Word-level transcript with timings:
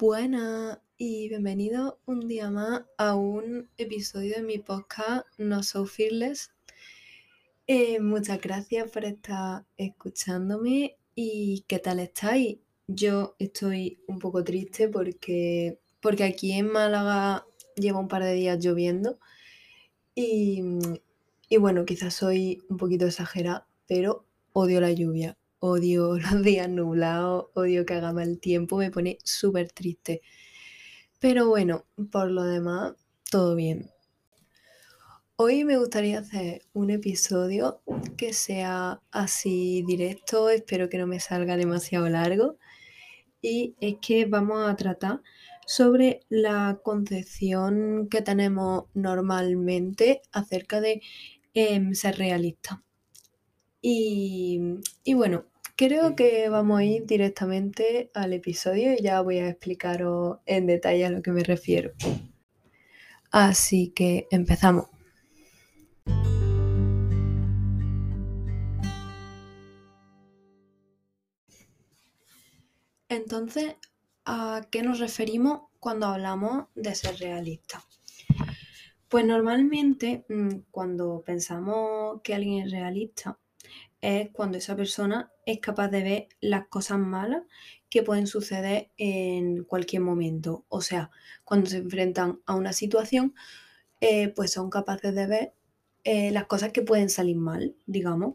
Buenas 0.00 0.78
y 0.96 1.28
bienvenido 1.28 1.98
un 2.06 2.28
día 2.28 2.50
más 2.50 2.82
a 2.98 3.16
un 3.16 3.68
episodio 3.78 4.36
de 4.36 4.44
mi 4.44 4.58
podcast 4.58 5.26
No 5.38 5.64
So 5.64 5.86
Fearless. 5.86 6.52
Eh, 7.66 7.98
muchas 7.98 8.40
gracias 8.40 8.92
por 8.92 9.04
estar 9.04 9.66
escuchándome 9.76 10.98
y 11.16 11.64
¿qué 11.66 11.80
tal 11.80 11.98
estáis? 11.98 12.58
Yo 12.86 13.34
estoy 13.40 14.00
un 14.06 14.20
poco 14.20 14.44
triste 14.44 14.88
porque, 14.88 15.80
porque 16.00 16.22
aquí 16.22 16.52
en 16.52 16.70
Málaga 16.70 17.44
lleva 17.74 17.98
un 17.98 18.06
par 18.06 18.22
de 18.22 18.34
días 18.34 18.64
lloviendo 18.64 19.18
y, 20.14 20.62
y 21.48 21.56
bueno, 21.56 21.84
quizás 21.84 22.14
soy 22.14 22.62
un 22.68 22.76
poquito 22.76 23.04
exagerada, 23.04 23.66
pero 23.88 24.24
odio 24.52 24.80
la 24.80 24.92
lluvia 24.92 25.36
odio 25.60 26.18
los 26.18 26.42
días 26.42 26.68
nublados, 26.68 27.46
odio 27.54 27.84
que 27.86 27.94
haga 27.94 28.12
mal 28.12 28.38
tiempo, 28.38 28.78
me 28.78 28.90
pone 28.90 29.18
súper 29.24 29.70
triste. 29.72 30.22
Pero 31.20 31.48
bueno, 31.48 31.86
por 32.12 32.30
lo 32.30 32.44
demás, 32.44 32.94
todo 33.30 33.54
bien. 33.54 33.90
Hoy 35.36 35.64
me 35.64 35.78
gustaría 35.78 36.18
hacer 36.18 36.62
un 36.72 36.90
episodio 36.90 37.80
que 38.16 38.32
sea 38.32 39.00
así 39.12 39.84
directo, 39.86 40.50
espero 40.50 40.88
que 40.88 40.98
no 40.98 41.06
me 41.06 41.20
salga 41.20 41.56
demasiado 41.56 42.08
largo. 42.08 42.58
Y 43.40 43.76
es 43.80 43.96
que 44.02 44.24
vamos 44.26 44.68
a 44.68 44.74
tratar 44.74 45.22
sobre 45.66 46.20
la 46.28 46.80
concepción 46.82 48.08
que 48.10 48.22
tenemos 48.22 48.86
normalmente 48.94 50.22
acerca 50.32 50.80
de 50.80 51.02
em, 51.54 51.94
ser 51.94 52.16
realista. 52.18 52.82
Y, 53.80 54.60
y 55.04 55.14
bueno, 55.14 55.44
creo 55.76 56.16
que 56.16 56.48
vamos 56.48 56.80
a 56.80 56.84
ir 56.84 57.06
directamente 57.06 58.10
al 58.14 58.32
episodio 58.32 58.94
y 58.94 59.02
ya 59.02 59.20
voy 59.20 59.38
a 59.38 59.48
explicaros 59.48 60.38
en 60.44 60.66
detalle 60.66 61.06
a 61.06 61.10
lo 61.10 61.22
que 61.22 61.30
me 61.30 61.44
refiero. 61.44 61.92
Así 63.30 63.92
que 63.94 64.26
empezamos. 64.30 64.88
Entonces, 73.08 73.76
¿a 74.24 74.62
qué 74.70 74.82
nos 74.82 74.98
referimos 74.98 75.62
cuando 75.80 76.06
hablamos 76.06 76.66
de 76.74 76.94
ser 76.94 77.16
realista? 77.16 77.82
Pues 79.08 79.24
normalmente 79.24 80.26
mm, 80.28 80.64
cuando 80.70 81.22
pensamos 81.24 82.20
que 82.22 82.34
alguien 82.34 82.66
es 82.66 82.72
realista, 82.72 83.38
es 84.00 84.30
cuando 84.32 84.58
esa 84.58 84.76
persona 84.76 85.32
es 85.46 85.60
capaz 85.60 85.88
de 85.88 86.02
ver 86.02 86.28
las 86.40 86.68
cosas 86.68 86.98
malas 86.98 87.42
que 87.90 88.02
pueden 88.02 88.26
suceder 88.26 88.90
en 88.96 89.64
cualquier 89.64 90.02
momento. 90.02 90.64
O 90.68 90.80
sea, 90.80 91.10
cuando 91.44 91.68
se 91.68 91.78
enfrentan 91.78 92.40
a 92.46 92.54
una 92.54 92.72
situación, 92.72 93.34
eh, 94.00 94.28
pues 94.28 94.52
son 94.52 94.70
capaces 94.70 95.14
de 95.14 95.26
ver 95.26 95.54
eh, 96.04 96.30
las 96.30 96.46
cosas 96.46 96.72
que 96.72 96.82
pueden 96.82 97.10
salir 97.10 97.36
mal, 97.36 97.74
digamos. 97.86 98.34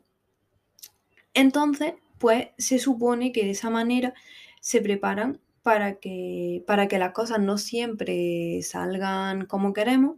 Entonces, 1.34 1.94
pues 2.18 2.50
se 2.58 2.80
supone 2.80 3.32
que 3.32 3.44
de 3.44 3.52
esa 3.52 3.70
manera 3.70 4.14
se 4.62 4.82
preparan 4.82 5.42
para 5.62 5.96
que, 5.96 6.64
para 6.68 6.88
que 6.88 7.00
las 7.00 7.14
cosas 7.14 7.40
no 7.40 7.58
siempre 7.58 8.62
salgan 8.64 9.46
como 9.46 9.74
queremos 9.74 10.18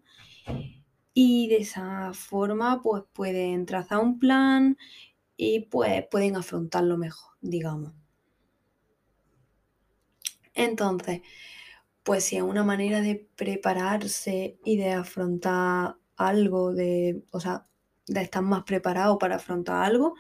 y 1.13 1.47
de 1.47 1.57
esa 1.57 2.13
forma 2.13 2.81
pues 2.81 3.03
pueden 3.13 3.65
trazar 3.65 3.99
un 3.99 4.19
plan 4.19 4.77
y 5.38 5.61
pues 5.61 6.05
pueden 6.09 6.36
afrontarlo 6.36 6.97
mejor, 6.97 7.31
digamos. 7.41 7.94
Entonces, 10.53 11.22
pues 12.03 12.23
si 12.23 12.38
es 12.38 12.44
una 12.44 12.64
manera 12.64 13.02
de 13.02 13.27
prepararse 13.36 14.58
y 14.64 14.77
de 14.77 14.94
afrontar 14.94 15.97
algo, 16.16 16.73
de, 16.73 17.23
o 17.31 17.39
sea, 17.39 17.67
de 18.08 18.21
estar 18.21 18.43
más 18.43 18.64
preparado 18.64 19.17
para 19.17 19.36
afrontar 19.36 19.83
algo, 19.83 20.15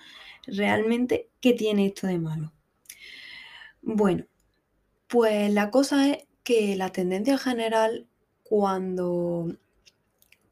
realmente, 0.47 1.29
¿qué 1.39 1.53
tiene 1.53 1.87
esto 1.87 2.07
de 2.07 2.19
malo? 2.19 2.51
Bueno, 3.81 4.25
pues 5.07 5.51
la 5.53 5.69
cosa 5.71 6.09
es 6.09 6.27
que 6.43 6.75
la 6.75 6.91
tendencia 6.91 7.37
general 7.37 8.07
cuando, 8.43 9.55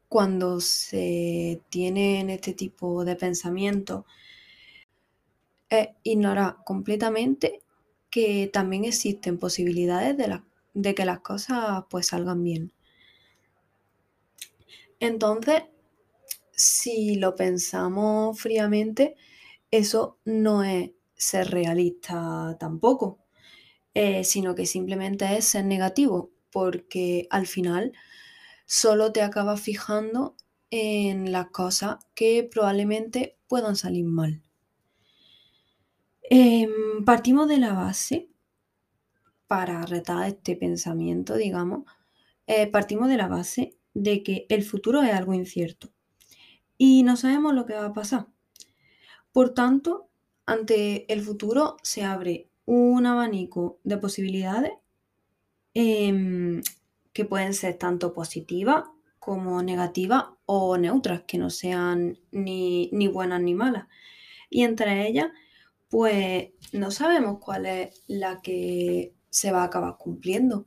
cuando 0.08 0.60
se 0.60 1.60
tienen 1.68 2.30
este 2.30 2.54
tipo 2.54 3.04
de 3.04 3.16
pensamientos 3.16 4.04
es 5.80 5.88
ignorar 6.02 6.56
completamente 6.64 7.62
que 8.10 8.48
también 8.52 8.84
existen 8.84 9.38
posibilidades 9.38 10.16
de, 10.16 10.40
de 10.74 10.94
que 10.94 11.04
las 11.04 11.20
cosas 11.20 11.84
pues 11.90 12.08
salgan 12.08 12.42
bien. 12.42 12.72
Entonces, 15.00 15.64
si 16.52 17.16
lo 17.16 17.34
pensamos 17.34 18.40
fríamente, 18.40 19.16
eso 19.70 20.18
no 20.24 20.62
es 20.62 20.92
ser 21.16 21.50
realista 21.50 22.56
tampoco, 22.58 23.18
eh, 23.94 24.24
sino 24.24 24.54
que 24.54 24.66
simplemente 24.66 25.36
es 25.36 25.46
ser 25.46 25.64
negativo, 25.64 26.30
porque 26.50 27.26
al 27.30 27.46
final 27.46 27.92
solo 28.66 29.12
te 29.12 29.22
acabas 29.22 29.60
fijando 29.60 30.36
en 30.70 31.32
las 31.32 31.50
cosas 31.50 31.96
que 32.14 32.48
probablemente 32.50 33.36
puedan 33.48 33.76
salir 33.76 34.04
mal. 34.04 34.42
Em, 36.30 37.04
partimos 37.04 37.48
de 37.48 37.58
la 37.58 37.74
base, 37.74 38.28
para 39.46 39.84
retar 39.86 40.26
este 40.26 40.56
pensamiento, 40.56 41.36
digamos, 41.36 41.84
eh, 42.46 42.66
partimos 42.66 43.08
de 43.08 43.16
la 43.16 43.28
base 43.28 43.76
de 43.92 44.22
que 44.22 44.46
el 44.48 44.64
futuro 44.64 45.02
es 45.02 45.12
algo 45.12 45.34
incierto 45.34 45.90
y 46.78 47.02
no 47.02 47.16
sabemos 47.16 47.54
lo 47.54 47.66
que 47.66 47.74
va 47.74 47.86
a 47.86 47.92
pasar. 47.92 48.26
Por 49.32 49.54
tanto, 49.54 50.08
ante 50.46 51.12
el 51.12 51.20
futuro 51.22 51.76
se 51.82 52.04
abre 52.04 52.48
un 52.66 53.06
abanico 53.06 53.78
de 53.84 53.98
posibilidades 53.98 54.72
em, 55.74 56.62
que 57.12 57.24
pueden 57.24 57.54
ser 57.54 57.74
tanto 57.74 58.14
positivas 58.14 58.84
como 59.18 59.62
negativas 59.62 60.24
o 60.46 60.76
neutras, 60.78 61.22
que 61.26 61.38
no 61.38 61.50
sean 61.50 62.18
ni, 62.32 62.90
ni 62.92 63.08
buenas 63.08 63.40
ni 63.42 63.54
malas. 63.54 63.86
Y 64.50 64.62
entre 64.64 65.06
ellas 65.08 65.28
pues 65.88 66.50
no 66.72 66.90
sabemos 66.90 67.38
cuál 67.38 67.66
es 67.66 68.02
la 68.06 68.40
que 68.42 69.14
se 69.30 69.52
va 69.52 69.62
a 69.62 69.66
acabar 69.66 69.96
cumpliendo. 69.98 70.66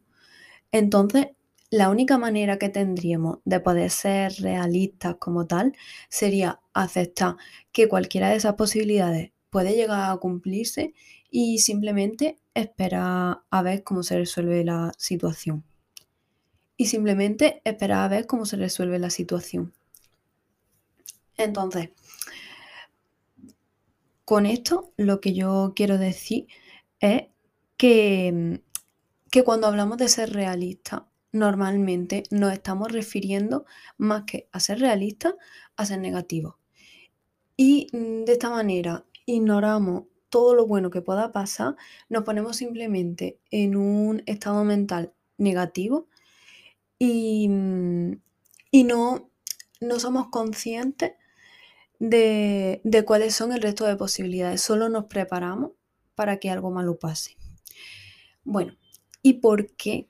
Entonces, 0.72 1.28
la 1.70 1.90
única 1.90 2.18
manera 2.18 2.58
que 2.58 2.70
tendríamos 2.70 3.40
de 3.44 3.60
poder 3.60 3.90
ser 3.90 4.34
realistas 4.40 5.16
como 5.20 5.48
tal 5.48 5.76
sería 6.10 6.62
aceptar 6.74 7.36
que 7.72 7.90
cualquiera 7.90 8.30
de 8.30 8.38
esas 8.38 8.56
posibilidades 8.56 9.32
puede 9.50 9.76
llegar 9.76 10.12
a 10.12 10.18
cumplirse 10.18 10.94
y 11.30 11.60
simplemente 11.60 12.38
esperar 12.54 13.42
a 13.50 13.62
ver 13.62 13.84
cómo 13.84 14.04
se 14.04 14.18
resuelve 14.18 14.64
la 14.64 14.94
situación. 14.98 15.66
Y 16.78 16.86
simplemente 16.86 17.62
esperar 17.66 18.00
a 18.00 18.08
ver 18.08 18.28
cómo 18.28 18.46
se 18.46 18.56
resuelve 18.56 19.00
la 19.00 19.10
situación. 19.10 19.74
Entonces, 21.38 21.90
con 24.28 24.46
esto 24.46 24.92
lo 24.98 25.22
que 25.22 25.34
yo 25.34 25.72
quiero 25.74 25.98
decir 25.98 26.48
es 27.00 27.28
que, 27.78 28.62
que 29.32 29.44
cuando 29.46 29.68
hablamos 29.68 29.98
de 30.00 30.10
ser 30.10 30.34
realista, 30.34 31.08
normalmente 31.32 32.24
nos 32.30 32.52
estamos 32.52 32.92
refiriendo 32.92 33.66
más 33.98 34.24
que 34.24 34.50
a 34.52 34.60
ser 34.60 34.80
realista, 34.80 35.34
a 35.78 35.86
ser 35.86 36.00
negativo. 36.00 36.60
Y 37.56 37.88
mm, 37.94 38.26
de 38.26 38.34
esta 38.34 38.50
manera 38.50 39.06
ignoramos 39.26 40.08
todo 40.28 40.56
lo 40.56 40.68
bueno 40.68 40.90
que 40.90 41.02
pueda 41.02 41.32
pasar, 41.32 41.78
nos 42.10 42.26
ponemos 42.26 42.58
simplemente 42.58 43.40
en 43.50 43.78
un 43.78 44.24
estado 44.26 44.66
mental 44.66 45.14
negativo 45.38 46.10
y, 47.00 47.48
mm, 47.48 48.22
y 48.72 48.84
no, 48.84 49.32
no 49.80 50.00
somos 50.02 50.28
conscientes 50.32 51.14
de, 52.00 53.04
cuáles 53.06 53.36
son 53.36 53.52
el 53.52 53.62
resto 53.62 53.86
de 53.86 53.96
posibilidades. 53.96 54.62
Solo 54.62 54.90
nos 54.90 55.06
preparamos 55.06 55.72
para 56.16 56.38
que 56.38 56.50
algo 56.50 56.72
malo 56.72 56.98
pase. 56.98 57.38
Bueno, 58.44 58.76
¿y 59.22 59.34
por 59.34 59.76
qué 59.76 60.08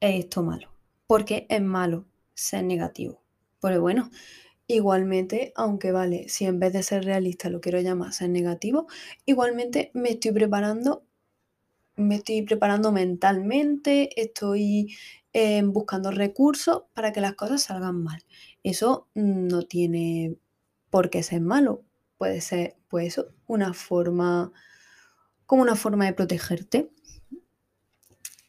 es 0.00 0.24
esto 0.24 0.42
malo? 0.42 0.70
Porque 1.06 1.46
es 1.48 1.62
malo 1.62 2.06
ser 2.34 2.64
negativo. 2.64 3.22
Porque 3.60 3.78
bueno, 3.78 4.10
igualmente, 4.66 5.52
aunque 5.56 5.92
vale, 5.92 6.28
si 6.28 6.44
en 6.44 6.60
vez 6.60 6.72
de 6.72 6.82
ser 6.82 7.04
realista 7.04 7.50
lo 7.50 7.60
quiero 7.60 7.80
llamar 7.80 8.12
ser 8.12 8.30
negativo, 8.30 8.86
igualmente 9.26 9.90
me 9.94 10.10
estoy 10.10 10.32
preparando, 10.32 11.04
me 11.96 12.16
estoy 12.16 12.42
preparando 12.42 12.92
mentalmente, 12.92 14.20
estoy 14.20 14.94
eh, 15.32 15.62
buscando 15.64 16.10
recursos 16.10 16.84
para 16.94 17.12
que 17.12 17.20
las 17.20 17.34
cosas 17.34 17.62
salgan 17.62 18.02
mal. 18.02 18.22
Eso 18.62 19.08
no 19.14 19.62
tiene 19.62 20.36
porque 20.90 21.22
ser 21.22 21.40
malo 21.40 21.84
puede 22.16 22.40
ser, 22.40 22.76
pues, 22.88 23.20
una 23.46 23.74
forma, 23.74 24.52
como 25.46 25.62
una 25.62 25.76
forma 25.76 26.06
de 26.06 26.12
protegerte. 26.12 26.90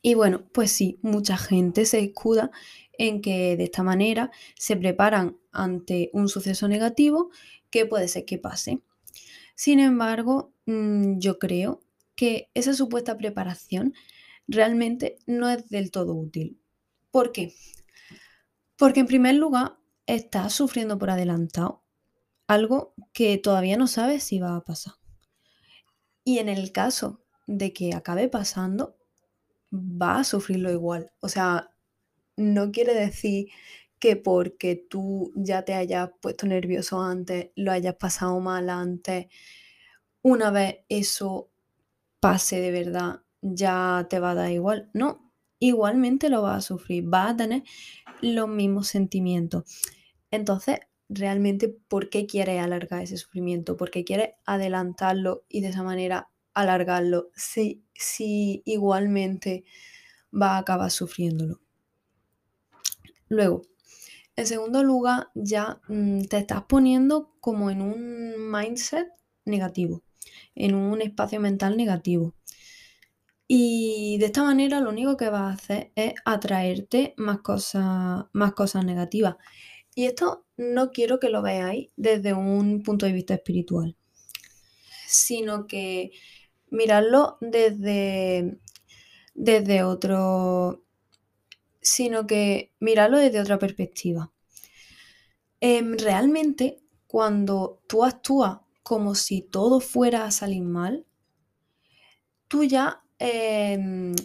Y 0.02 0.14
bueno, 0.14 0.46
pues 0.54 0.72
sí, 0.72 1.00
mucha 1.02 1.38
gente 1.38 1.86
se 1.86 2.00
escuda 2.00 2.52
en 2.98 3.22
que 3.22 3.56
de 3.58 3.66
esta 3.66 3.84
manera 3.84 4.32
se 4.56 4.76
preparan 4.76 5.38
ante 5.52 6.10
un 6.14 6.30
suceso 6.30 6.68
negativo 6.68 7.32
que 7.70 7.86
puede 7.86 8.08
ser 8.08 8.26
que 8.26 8.38
pase. 8.38 8.82
Sin 9.56 9.80
embargo, 9.80 10.54
mm, 10.66 11.20
yo 11.20 11.40
creo 11.40 11.82
que 12.16 12.50
esa 12.54 12.74
supuesta 12.74 13.18
preparación 13.18 13.94
realmente 14.48 15.18
no 15.26 15.50
es 15.50 15.70
del 15.70 15.92
todo 15.92 16.14
útil. 16.14 16.60
¿Por 17.12 17.32
qué? 17.32 17.54
Porque 18.78 19.02
en 19.02 19.08
primer 19.08 19.36
lugar, 19.36 19.78
estás 20.06 20.54
sufriendo 20.54 20.98
por 20.98 21.10
adelantado 21.10 21.84
algo 22.50 22.96
que 23.14 23.38
todavía 23.38 23.78
no 23.78 23.86
sabes 23.86 24.24
si 24.24 24.40
va 24.40 24.56
a 24.56 24.64
pasar. 24.64 24.96
Y 26.24 26.40
en 26.40 26.50
el 26.50 26.72
caso 26.72 27.22
de 27.46 27.74
que 27.74 27.94
acabe 27.94 28.28
pasando, 28.28 28.98
va 29.72 30.18
a 30.18 30.24
sufrirlo 30.24 30.72
igual. 30.72 31.12
O 31.20 31.30
sea, 31.30 31.70
no 32.38 32.72
quiere 32.72 32.96
decir 32.96 33.50
que 34.00 34.16
porque 34.16 34.76
tú 34.76 35.32
ya 35.36 35.64
te 35.64 35.76
hayas 35.76 36.10
puesto 36.22 36.48
nervioso 36.48 37.00
antes, 37.00 37.52
lo 37.56 37.72
hayas 37.72 37.96
pasado 37.98 38.40
mal 38.40 38.72
antes, 38.72 39.28
una 40.24 40.50
vez 40.50 40.78
eso 40.90 41.52
pase 42.20 42.60
de 42.62 42.72
verdad, 42.72 43.22
ya 43.42 44.08
te 44.10 44.20
va 44.20 44.32
a 44.32 44.36
dar 44.36 44.52
igual. 44.52 44.90
No, 44.94 45.32
igualmente 45.60 46.30
lo 46.30 46.42
vas 46.42 46.58
a 46.58 46.68
sufrir, 46.68 47.04
vas 47.06 47.34
a 47.34 47.38
tener 47.38 47.64
los 48.22 48.50
mismos 48.50 48.88
sentimientos. 48.88 49.66
Entonces, 50.32 50.80
realmente, 51.10 51.68
¿por 51.68 52.10
qué 52.10 52.28
quieres 52.28 52.62
alargar 52.62 53.02
ese 53.04 53.18
sufrimiento? 53.18 53.76
¿Por 53.76 53.92
qué 53.92 54.06
quieres 54.06 54.36
adelantarlo 54.46 55.44
y 55.50 55.62
de 55.62 55.70
esa 55.70 55.84
manera 55.84 56.30
alargarlo 56.54 57.32
si, 57.36 57.84
si 57.96 58.62
igualmente 58.66 59.66
va 60.32 60.56
a 60.56 60.60
acabar 60.60 60.92
sufriéndolo? 60.92 61.60
Luego, 63.28 63.64
en 64.36 64.48
segundo 64.48 64.84
lugar, 64.84 65.30
ya 65.36 65.82
mm, 65.88 66.22
te 66.24 66.38
estás 66.38 66.64
poniendo 66.64 67.36
como 67.42 67.70
en 67.70 67.82
un 67.82 68.52
mindset 68.52 69.08
negativo, 69.46 70.04
en 70.56 70.76
un 70.76 71.02
espacio 71.02 71.40
mental 71.40 71.76
negativo. 71.76 72.36
Y 73.48 74.18
de 74.20 74.28
esta 74.28 74.44
manera 74.44 74.80
lo 74.80 74.92
único 74.92 75.18
que 75.18 75.30
vas 75.30 75.42
a 75.42 75.54
hacer 75.54 75.92
es 75.96 76.14
atraerte 76.24 77.16
más 77.18 77.40
cosas, 77.40 78.26
más 78.32 78.54
cosas 78.54 78.86
negativas. 78.86 79.38
Y 80.00 80.06
esto 80.06 80.46
no 80.56 80.92
quiero 80.92 81.20
que 81.20 81.28
lo 81.28 81.42
veáis 81.42 81.90
desde 81.98 82.32
un 82.32 82.84
punto 82.84 83.06
de 83.06 83.12
vista 83.12 83.34
espiritual, 83.34 83.98
sino 85.06 85.68
que 85.68 86.12
mirarlo 86.70 87.38
desde, 87.42 88.62
desde 89.34 89.84
otro, 89.84 90.86
sino 91.82 92.26
que 92.28 92.72
mirarlo 92.80 93.18
desde 93.18 93.42
otra 93.42 93.60
perspectiva. 93.60 94.32
Em, 95.60 95.98
realmente, 95.98 96.80
cuando 97.06 97.82
tú 97.86 98.06
actúas 98.06 98.60
como 98.84 99.16
si 99.16 99.42
todo 99.42 99.82
fuera 99.82 100.24
a 100.24 100.32
salir 100.32 100.64
mal, 100.64 101.06
tú 102.48 102.64
ya 102.64 103.04
em, 103.18 104.16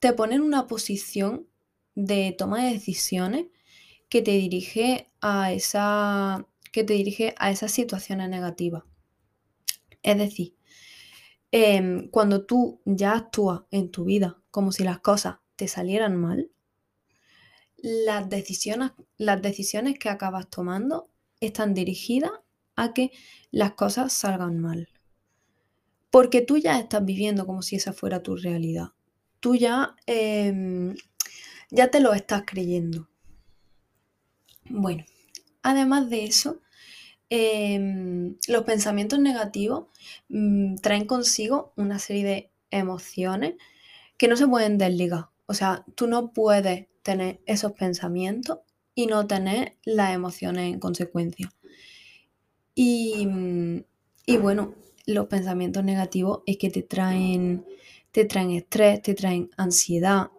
te 0.00 0.14
pones 0.14 0.38
en 0.38 0.42
una 0.42 0.66
posición 0.66 1.46
de 1.94 2.34
toma 2.36 2.64
de 2.64 2.72
decisiones 2.72 3.51
que 4.12 4.20
te 4.20 4.32
dirige 4.32 5.10
a 5.22 5.54
esa 5.54 6.46
que 6.70 6.84
te 6.84 6.92
dirige 6.92 7.34
a 7.38 7.50
esas 7.50 7.72
situaciones 7.72 8.28
negativas. 8.28 8.82
Es 10.02 10.18
decir, 10.18 10.54
em, 11.50 12.10
cuando 12.10 12.44
tú 12.44 12.82
ya 12.84 13.14
actúas 13.14 13.62
en 13.70 13.90
tu 13.90 14.04
vida 14.04 14.38
como 14.50 14.70
si 14.70 14.84
las 14.84 14.98
cosas 14.98 15.36
te 15.56 15.66
salieran 15.66 16.14
mal, 16.14 16.50
las 17.78 18.28
decisiones, 18.28 18.90
las 19.16 19.40
decisiones 19.40 19.98
que 19.98 20.10
acabas 20.10 20.50
tomando 20.50 21.08
están 21.40 21.72
dirigidas 21.72 22.32
a 22.76 22.92
que 22.92 23.12
las 23.50 23.72
cosas 23.72 24.12
salgan 24.12 24.58
mal. 24.58 24.90
Porque 26.10 26.42
tú 26.42 26.58
ya 26.58 26.78
estás 26.78 27.02
viviendo 27.02 27.46
como 27.46 27.62
si 27.62 27.76
esa 27.76 27.94
fuera 27.94 28.22
tu 28.22 28.36
realidad. 28.36 28.88
Tú 29.40 29.56
ya, 29.56 29.96
em, 30.04 30.94
ya 31.70 31.90
te 31.90 32.00
lo 32.00 32.12
estás 32.12 32.42
creyendo. 32.46 33.08
Bueno, 34.74 35.04
además 35.62 36.08
de 36.08 36.24
eso, 36.24 36.60
em, 37.30 38.36
los 38.48 38.64
pensamientos 38.64 39.18
negativos 39.20 39.86
mm, 40.28 40.76
traen 40.76 41.06
consigo 41.06 41.72
una 41.76 41.98
serie 41.98 42.24
de 42.24 42.52
emociones 42.70 43.54
que 44.18 44.28
no 44.28 44.36
se 44.36 44.48
pueden 44.48 44.78
desligar. 44.78 45.26
O 45.46 45.54
sea, 45.54 45.84
tú 45.96 46.06
no 46.08 46.32
puedes 46.32 46.88
tener 47.02 47.40
esos 47.46 47.72
pensamientos 47.72 48.60
y 48.94 49.06
no 49.06 49.26
tener 49.26 49.76
las 49.84 50.14
emociones 50.14 50.72
en 50.74 50.80
consecuencia. 50.80 51.52
Y, 52.74 53.28
y, 54.26 54.36
bueno, 54.38 54.74
los 55.06 55.26
pensamientos 55.26 55.84
negativos 55.84 56.42
es 56.46 56.56
que 56.56 56.70
te 56.70 56.82
traen, 56.82 57.64
te 58.12 58.24
traen 58.24 58.50
estrés, 58.52 59.02
te 59.02 59.14
traen 59.14 59.50
ansiedad, 59.56 60.30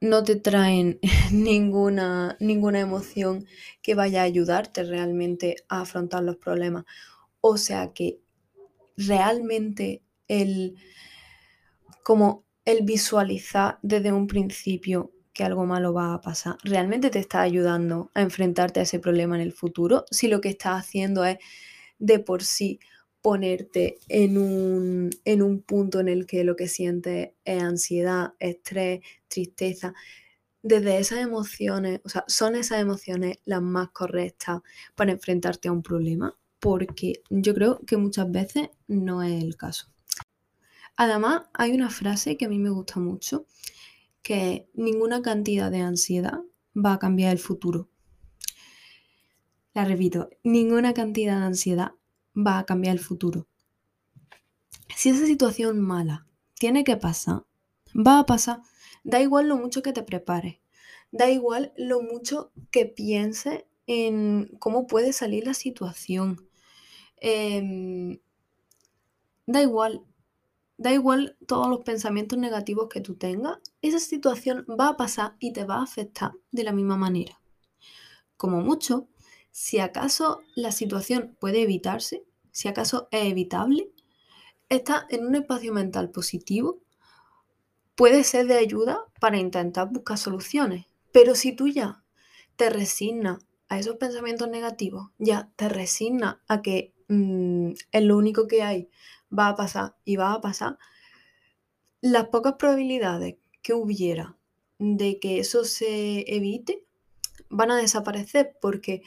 no 0.00 0.22
te 0.24 0.36
traen 0.36 0.98
ninguna, 1.32 2.36
ninguna 2.40 2.80
emoción 2.80 3.46
que 3.82 3.94
vaya 3.94 4.22
a 4.22 4.24
ayudarte 4.24 4.84
realmente 4.84 5.56
a 5.68 5.82
afrontar 5.82 6.22
los 6.22 6.36
problemas. 6.36 6.84
O 7.40 7.56
sea 7.56 7.92
que 7.92 8.20
realmente 8.96 10.02
el 10.26 10.76
como 12.02 12.44
el 12.64 12.84
visualizar 12.84 13.78
desde 13.82 14.12
un 14.12 14.26
principio 14.26 15.12
que 15.32 15.44
algo 15.44 15.66
malo 15.66 15.92
va 15.92 16.14
a 16.14 16.20
pasar, 16.20 16.56
¿realmente 16.64 17.10
te 17.10 17.18
está 17.18 17.42
ayudando 17.42 18.10
a 18.14 18.22
enfrentarte 18.22 18.80
a 18.80 18.82
ese 18.82 18.98
problema 18.98 19.36
en 19.36 19.42
el 19.42 19.52
futuro? 19.52 20.04
Si 20.10 20.26
lo 20.26 20.40
que 20.40 20.48
estás 20.48 20.80
haciendo 20.80 21.24
es 21.24 21.38
de 21.98 22.18
por 22.18 22.42
sí 22.42 22.80
ponerte 23.20 23.98
en 24.08 24.38
un, 24.38 25.10
en 25.24 25.42
un 25.42 25.62
punto 25.62 26.00
en 26.00 26.08
el 26.08 26.26
que 26.26 26.44
lo 26.44 26.56
que 26.56 26.68
sientes 26.68 27.30
es 27.44 27.62
ansiedad, 27.62 28.34
estrés, 28.38 29.00
tristeza, 29.28 29.94
desde 30.62 30.98
esas 30.98 31.20
emociones, 31.20 32.00
o 32.04 32.08
sea, 32.08 32.24
son 32.26 32.56
esas 32.56 32.80
emociones 32.80 33.38
las 33.44 33.62
más 33.62 33.90
correctas 33.90 34.60
para 34.94 35.12
enfrentarte 35.12 35.68
a 35.68 35.72
un 35.72 35.82
problema, 35.82 36.36
porque 36.60 37.22
yo 37.30 37.54
creo 37.54 37.80
que 37.86 37.96
muchas 37.96 38.30
veces 38.30 38.68
no 38.86 39.22
es 39.22 39.42
el 39.42 39.56
caso. 39.56 39.88
Además, 40.96 41.42
hay 41.54 41.72
una 41.72 41.90
frase 41.90 42.36
que 42.36 42.46
a 42.46 42.48
mí 42.48 42.58
me 42.58 42.70
gusta 42.70 42.98
mucho, 42.98 43.46
que 44.22 44.68
ninguna 44.74 45.22
cantidad 45.22 45.70
de 45.70 45.80
ansiedad 45.80 46.40
va 46.74 46.94
a 46.94 46.98
cambiar 46.98 47.32
el 47.32 47.38
futuro. 47.38 47.88
La 49.74 49.84
repito, 49.84 50.28
ninguna 50.42 50.92
cantidad 50.92 51.38
de 51.38 51.46
ansiedad 51.46 51.92
va 52.38 52.58
a 52.58 52.66
cambiar 52.66 52.96
el 52.96 53.02
futuro. 53.02 53.46
Si 54.96 55.10
esa 55.10 55.26
situación 55.26 55.80
mala 55.80 56.26
tiene 56.54 56.84
que 56.84 56.96
pasar, 56.96 57.44
va 57.94 58.18
a 58.18 58.26
pasar. 58.26 58.62
Da 59.04 59.20
igual 59.20 59.48
lo 59.48 59.56
mucho 59.56 59.82
que 59.82 59.92
te 59.92 60.02
prepares, 60.02 60.58
da 61.12 61.30
igual 61.30 61.72
lo 61.76 62.02
mucho 62.02 62.52
que 62.70 62.86
pienses 62.86 63.64
en 63.86 64.50
cómo 64.58 64.86
puede 64.86 65.12
salir 65.12 65.46
la 65.46 65.54
situación. 65.54 66.48
Em, 67.20 68.20
da 69.46 69.62
igual, 69.62 70.04
Da 70.80 70.92
igual 70.92 71.36
todos 71.48 71.68
los 71.68 71.80
pensamientos 71.80 72.38
negativos 72.38 72.88
que 72.88 73.00
tú 73.00 73.16
tengas, 73.16 73.58
esa 73.82 73.98
situación 73.98 74.64
va 74.68 74.90
a 74.90 74.96
pasar 74.96 75.34
y 75.40 75.52
te 75.52 75.64
va 75.64 75.78
a 75.78 75.82
afectar 75.82 76.30
de 76.52 76.62
la 76.62 76.70
misma 76.70 76.96
manera. 76.96 77.40
Como 78.36 78.60
mucho, 78.60 79.08
si 79.50 79.80
acaso 79.80 80.40
la 80.54 80.70
situación 80.70 81.36
puede 81.40 81.62
evitarse, 81.62 82.24
si 82.58 82.66
acaso 82.66 83.06
es 83.12 83.26
evitable, 83.26 83.88
está 84.68 85.06
en 85.10 85.24
un 85.24 85.36
espacio 85.36 85.72
mental 85.72 86.10
positivo, 86.10 86.80
puede 87.94 88.24
ser 88.24 88.48
de 88.48 88.58
ayuda 88.58 88.98
para 89.20 89.38
intentar 89.38 89.88
buscar 89.92 90.18
soluciones. 90.18 90.86
Pero 91.12 91.36
si 91.36 91.52
tú 91.52 91.68
ya 91.68 92.02
te 92.56 92.68
resignas 92.68 93.38
a 93.68 93.78
esos 93.78 93.94
pensamientos 93.94 94.48
negativos, 94.48 95.10
ya 95.18 95.52
te 95.54 95.68
resignas 95.68 96.38
a 96.48 96.60
que 96.60 96.92
mm, 97.06 97.74
es 97.92 98.02
lo 98.02 98.16
único 98.16 98.48
que 98.48 98.64
hay 98.64 98.88
va 99.30 99.46
a 99.46 99.54
pasar 99.54 99.94
y 100.04 100.16
va 100.16 100.32
a 100.32 100.40
pasar, 100.40 100.78
las 102.00 102.26
pocas 102.26 102.54
probabilidades 102.58 103.36
que 103.62 103.72
hubiera 103.72 104.36
de 104.80 105.20
que 105.20 105.38
eso 105.38 105.62
se 105.62 106.24
evite 106.26 106.84
van 107.50 107.70
a 107.70 107.76
desaparecer 107.76 108.58
porque 108.60 109.04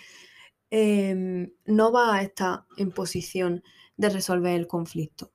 em, 0.71 1.53
no 1.65 1.91
va 1.91 2.15
a 2.15 2.21
estar 2.23 2.65
en 2.77 2.91
posición 2.91 3.63
de 3.97 4.09
resolver 4.09 4.55
el 4.55 4.67
conflicto. 4.67 5.31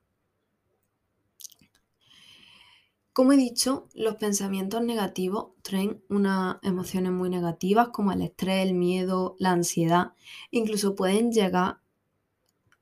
Como 3.13 3.31
he 3.31 3.37
dicho, 3.37 3.87
los 3.95 4.15
pensamientos 4.17 4.83
negativos 4.83 5.53
traen 5.63 6.03
unas 6.09 6.57
emociones 6.61 7.11
muy 7.11 7.29
negativas 7.29 7.89
como 7.89 8.11
el 8.11 8.21
estrés, 8.21 8.67
el 8.67 8.75
miedo, 8.75 9.35
la 9.39 9.51
ansiedad. 9.51 10.13
Incluso 10.51 10.95
pueden 10.95 11.31
llegar 11.31 11.79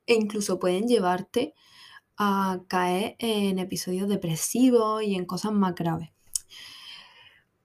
e 0.05 0.15
incluso 0.15 0.59
pueden 0.59 0.87
llevarte 0.87 1.53
a 2.17 2.59
caer 2.67 3.15
en 3.19 3.59
episodios 3.59 4.09
depresivos 4.09 5.03
y 5.03 5.15
en 5.15 5.25
cosas 5.25 5.53
más 5.53 5.75
graves. 5.75 6.09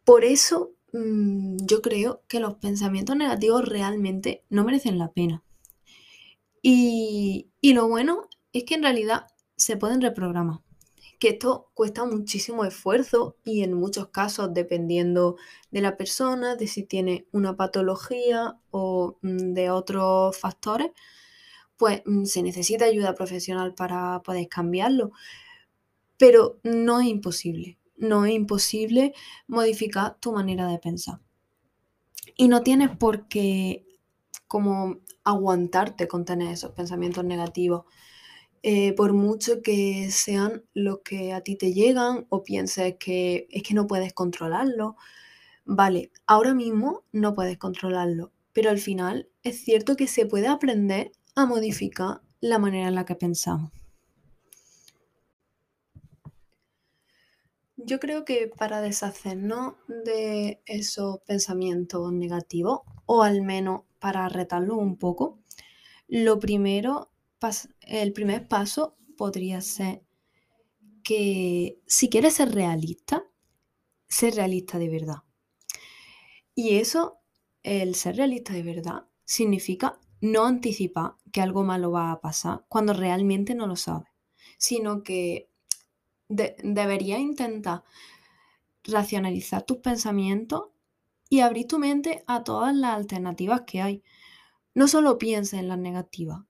Por 0.05 0.25
eso 0.25 0.73
mm, 0.93 1.59
yo 1.67 1.83
creo 1.83 2.23
que 2.29 2.41
los 2.41 2.55
pensamientos 2.57 3.17
negativos 3.17 3.69
realmente 3.69 4.45
no 4.51 4.65
merecen 4.65 4.99
la 4.99 5.13
pena. 5.13 5.43
Y, 6.63 7.51
y 7.61 7.73
lo 7.75 7.89
bueno 7.89 8.29
es 8.53 8.65
que 8.65 8.75
en 8.75 8.83
realidad 8.83 9.27
se 9.57 9.77
pueden 9.77 10.01
reprogramar 10.01 10.61
que 11.21 11.29
esto 11.29 11.71
cuesta 11.75 12.07
muchísimo 12.07 12.65
esfuerzo 12.65 13.37
y 13.45 13.63
en 13.63 13.75
muchos 13.75 14.09
casos, 14.09 14.55
dependiendo 14.55 15.37
de 15.71 15.83
la 15.83 15.97
persona, 15.99 16.57
de 16.57 16.67
si 16.67 16.83
tiene 16.83 17.27
una 17.31 17.57
patología 17.57 18.59
o 18.71 19.19
mm, 19.21 19.53
de 19.53 19.71
otros 19.71 20.37
factores, 20.39 20.93
pues 21.77 22.03
mm, 22.07 22.25
se 22.25 22.43
necesita 22.43 22.87
ayuda 22.87 23.15
profesional 23.15 23.75
para 23.75 24.23
poder 24.23 24.49
cambiarlo. 24.49 25.13
Pero 26.17 26.59
no 26.65 27.01
es 27.01 27.07
imposible, 27.09 27.79
no 28.01 28.25
es 28.25 28.33
imposible 28.33 29.15
modificar 29.47 30.19
tu 30.19 30.33
manera 30.33 30.67
de 30.67 30.79
pensar. 30.79 31.21
Y 32.37 32.49
no 32.49 32.63
tienes 32.63 32.91
por 32.97 33.29
qué 33.29 33.87
como 34.49 34.97
aguantarte 35.23 36.09
con 36.09 36.25
tener 36.25 36.53
esos 36.53 36.73
pensamientos 36.73 37.25
negativos. 37.25 37.85
Eh, 38.63 38.93
por 38.95 39.13
mucho 39.13 39.63
que 39.63 40.11
sean 40.11 40.65
los 40.75 40.99
que 41.05 41.33
a 41.33 41.41
ti 41.43 41.57
te 41.57 41.73
llegan 41.73 42.27
o 42.29 42.43
pienses 42.43 42.97
que 42.99 43.47
es 43.51 43.63
que 43.63 43.75
no 43.75 43.87
puedes 43.87 44.13
controlarlo. 44.13 44.97
Vale, 45.65 46.11
ahora 46.27 46.55
mismo 46.55 47.05
no 47.13 47.35
puedes 47.35 47.59
controlarlo, 47.59 48.33
pero 48.53 48.71
al 48.71 48.79
final 48.79 49.29
es 49.43 49.63
cierto 49.65 49.97
que 49.97 50.09
se 50.09 50.27
puede 50.27 50.49
aprender 50.49 51.13
a 51.35 51.47
modificar 51.47 52.23
la 52.41 52.59
manera 52.59 52.89
en 52.89 52.95
la 52.97 53.05
que 53.05 53.15
pensamos. 53.15 53.71
Yo 57.85 57.99
creo 57.99 58.25
que 58.25 58.49
para 58.49 58.81
deshacernos 58.81 59.75
de 59.89 60.63
esos 60.67 61.21
pensamientos 61.21 62.13
negativos, 62.13 62.81
o 63.07 63.23
al 63.23 63.43
menos 63.43 63.83
para 63.99 64.29
retarlos 64.29 64.77
un 64.79 64.97
poco, 64.97 65.39
lo 66.09 66.39
primero 66.39 67.11
el 67.83 68.13
primer 68.13 68.49
paso 68.49 68.97
podría 69.17 69.61
ser 69.63 70.03
que 71.03 71.81
si 71.87 72.11
quieres 72.11 72.35
ser 72.35 72.55
realista, 72.55 73.25
ser 74.09 74.35
realista 74.35 74.79
de 74.79 74.89
verdad. 74.91 75.23
Y 76.55 76.77
eso, 76.77 77.19
el 77.63 77.95
ser 77.95 78.17
realista 78.17 78.53
de 78.53 78.63
verdad, 78.63 79.07
significa 79.25 79.99
no 80.21 80.45
anticipar 80.45 81.15
que 81.33 81.41
algo 81.41 81.63
malo 81.63 81.91
va 81.93 82.13
a 82.13 82.21
pasar 82.21 82.67
cuando 82.69 82.93
realmente 82.93 83.55
no 83.55 83.67
lo 83.67 83.77
sabes, 83.77 84.11
sino 84.59 85.03
que 85.03 85.50
deberías 86.31 87.21
intentar 87.21 87.83
racionalizar 88.85 89.65
tus 89.65 89.79
pensamientos 89.79 90.69
y 91.29 91.41
abrir 91.41 91.67
tu 91.67 91.79
mente 91.79 92.25
a 92.27 92.45
todas 92.45 92.75
las 92.75 92.95
alternativas 92.97 93.63
que 93.67 93.83
hay. 93.83 94.03
No 94.75 94.89
solo 94.89 95.19
pienses 95.19 95.61
en 95.61 95.69
las 95.69 95.79
negativas, 95.79 96.41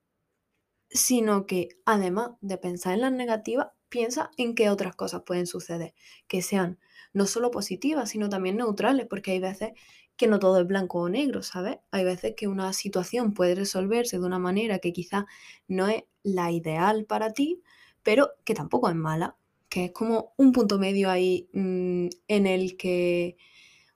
sino 0.90 1.46
que 1.46 1.68
además 1.84 2.30
de 2.40 2.58
pensar 2.58 2.94
en 2.94 3.00
las 3.00 3.12
negativas, 3.12 3.68
piensa 3.88 4.30
en 4.36 4.54
qué 4.54 4.70
otras 4.70 4.94
cosas 4.94 5.22
pueden 5.26 5.46
suceder, 5.46 5.94
que 6.28 6.42
sean 6.42 6.78
no 7.12 7.26
solo 7.26 7.50
positivas, 7.50 8.10
sino 8.10 8.28
también 8.28 8.56
neutrales, 8.56 9.06
porque 9.08 9.32
hay 9.32 9.40
veces 9.40 9.72
que 10.16 10.28
no 10.28 10.38
todo 10.38 10.60
es 10.60 10.66
blanco 10.66 11.00
o 11.00 11.08
negro, 11.08 11.42
¿sabes? 11.42 11.78
Hay 11.90 12.04
veces 12.04 12.34
que 12.36 12.46
una 12.46 12.72
situación 12.72 13.32
puede 13.34 13.54
resolverse 13.54 14.18
de 14.18 14.26
una 14.26 14.38
manera 14.38 14.78
que 14.78 14.92
quizá 14.92 15.26
no 15.66 15.88
es 15.88 16.04
la 16.22 16.52
ideal 16.52 17.06
para 17.06 17.32
ti, 17.32 17.62
pero 18.02 18.30
que 18.44 18.54
tampoco 18.54 18.88
es 18.88 18.94
mala, 18.94 19.36
que 19.70 19.86
es 19.86 19.92
como 19.92 20.34
un 20.36 20.52
punto 20.52 20.78
medio 20.78 21.08
ahí 21.10 21.48
mm, 21.54 22.08
en 22.28 22.46
el 22.46 22.76
que, 22.76 23.38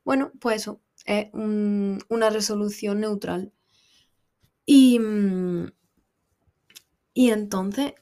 bueno, 0.05 0.33
pues 0.41 0.63
eso, 0.63 0.81
es 1.05 1.27
una 1.35 2.31
resolución 2.31 3.01
neutral. 3.01 3.53
Y, 4.65 4.99
mm, 4.99 5.67
y 7.13 7.31
entonces, 7.31 7.95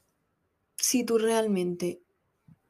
si 0.76 1.04
tú 1.04 1.18
realmente 1.18 2.02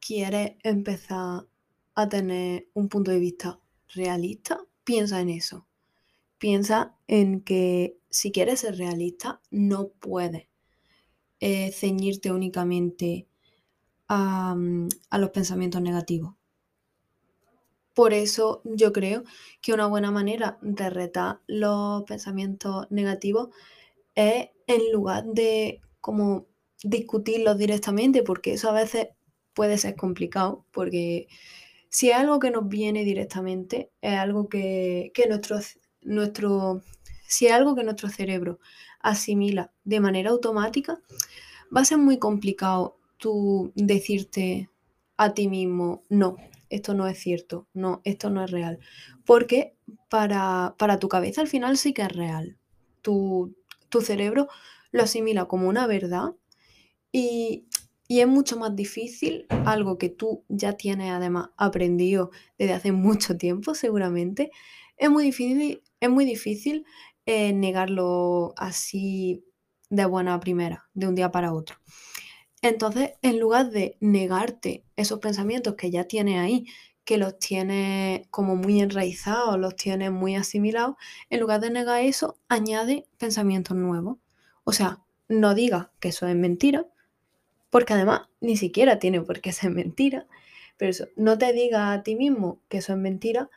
quieres 0.00 0.52
empezar 0.62 1.46
a 1.94 2.08
tener 2.08 2.68
un 2.72 2.88
punto 2.88 3.10
de 3.10 3.18
vista 3.18 3.60
realista, 3.94 4.64
piensa 4.84 5.20
en 5.20 5.30
eso. 5.30 5.66
Piensa 6.38 6.96
en 7.06 7.40
que 7.42 7.98
si 8.08 8.32
quieres 8.32 8.60
ser 8.60 8.76
realista, 8.76 9.40
no 9.50 9.88
puedes 9.88 10.48
eh, 11.40 11.72
ceñirte 11.72 12.30
únicamente 12.32 13.28
a, 14.14 15.18
los 15.18 15.30
pensamientos 15.30 15.80
negativos. 15.80 16.34
Por 17.94 18.12
eso 18.12 18.60
yo 18.64 18.92
creo 18.92 19.24
que 19.60 19.72
una 19.72 19.86
buena 19.86 20.10
manera 20.10 20.58
de 20.60 20.90
retar 20.90 21.40
los 21.46 22.04
pensamientos 22.04 22.86
negativos 22.90 23.48
es 24.14 24.50
en 24.66 24.92
lugar 24.92 25.24
de 25.24 25.80
como 26.00 26.46
discutirlos 26.82 27.56
directamente, 27.56 28.22
porque 28.22 28.54
eso 28.54 28.68
a 28.68 28.74
veces 28.74 29.08
puede 29.54 29.78
ser 29.78 29.96
complicado, 29.96 30.66
porque 30.72 31.28
si 31.88 32.10
es 32.10 32.16
algo 32.16 32.38
que 32.38 32.50
nos 32.50 32.68
viene 32.68 33.04
directamente, 33.04 33.92
es 34.00 34.14
algo 34.14 34.48
que, 34.48 35.12
nuestro, 35.28 35.58
nuestro, 36.02 36.82
si 37.26 37.46
es 37.46 37.52
algo 37.52 37.74
que 37.74 37.84
nuestro 37.84 38.08
cerebro 38.08 38.58
asimila 39.00 39.72
de 39.84 40.00
manera 40.00 40.30
automática, 40.30 41.00
va 41.74 41.82
a 41.82 41.84
ser 41.84 41.98
muy 41.98 42.18
complicado 42.18 42.98
tú 43.22 43.72
decirte 43.76 44.68
a 45.16 45.32
ti 45.32 45.46
mismo, 45.46 46.02
no, 46.08 46.36
esto 46.70 46.92
no 46.92 47.06
es 47.06 47.18
cierto, 47.18 47.68
no, 47.72 48.00
esto 48.02 48.30
no 48.30 48.42
es 48.42 48.50
real. 48.50 48.80
Porque 49.24 49.76
para, 50.10 50.74
para 50.76 50.98
tu 50.98 51.08
cabeza 51.08 51.40
al 51.40 51.46
final 51.46 51.78
sí 51.78 51.92
que 51.92 52.02
es 52.02 52.12
real. 52.12 52.58
Tu, 53.00 53.54
tu 53.90 54.00
cerebro 54.00 54.48
lo 54.90 55.04
asimila 55.04 55.44
como 55.44 55.68
una 55.68 55.86
verdad 55.86 56.34
y, 57.12 57.68
es 58.08 58.26
mucho 58.26 58.58
más 58.58 58.76
difícil, 58.76 59.46
algo 59.64 59.96
que 59.96 60.10
tú 60.10 60.44
ya 60.48 60.74
tienes 60.74 61.12
además 61.12 61.48
aprendido 61.56 62.30
desde 62.58 62.74
hace 62.74 62.92
mucho 62.92 63.36
tiempo 63.38 63.74
seguramente, 63.74 64.50
es 64.96 65.10
muy 65.10 65.24
difícil, 65.24 65.82
es 66.00 66.10
muy 66.10 66.24
difícil 66.24 66.84
eh, 67.24 67.52
negarlo 67.52 68.52
así 68.56 69.44
de 69.90 70.06
buena 70.06 70.40
primera, 70.40 70.88
de 70.92 71.06
un 71.06 71.14
día 71.14 71.30
para 71.30 71.54
otro. 71.54 71.76
Entonces, 72.62 73.14
en 73.22 73.40
lugar 73.40 73.70
de 73.70 73.96
negarte 74.00 74.84
esos 74.96 75.18
pensamientos 75.18 75.74
que 75.74 75.90
ya 75.90 76.04
tienes 76.04 76.38
ahí, 76.38 76.66
que 77.04 77.18
los 77.18 77.38
tienes 77.38 78.26
como 78.28 78.54
muy 78.54 78.80
enraizados, 78.80 79.58
los 79.58 79.74
tienes 79.74 80.12
muy 80.12 80.36
asimilados, 80.36 80.94
en 81.28 81.40
lugar 81.40 81.60
de 81.60 81.70
negar 81.70 82.02
eso, 82.02 82.38
añade 82.48 83.06
pensamientos 83.18 83.76
nuevos. 83.76 84.18
O 84.62 84.72
sea, 84.72 85.00
no 85.28 85.54
diga 85.54 85.90
que 85.98 86.08
eso 86.08 86.28
es 86.28 86.36
mentira, 86.36 86.86
porque 87.68 87.94
además 87.94 88.28
ni 88.40 88.56
siquiera 88.56 89.00
tiene 89.00 89.20
por 89.22 89.40
qué 89.40 89.52
ser 89.52 89.70
mentira, 89.70 90.28
pero 90.76 90.90
eso, 90.90 91.08
no 91.16 91.38
te 91.38 91.52
diga 91.52 91.92
a 91.92 92.02
ti 92.04 92.14
mismo 92.14 92.60
que 92.68 92.78
eso 92.78 92.92
es 92.92 92.98
mentira, 92.98 93.50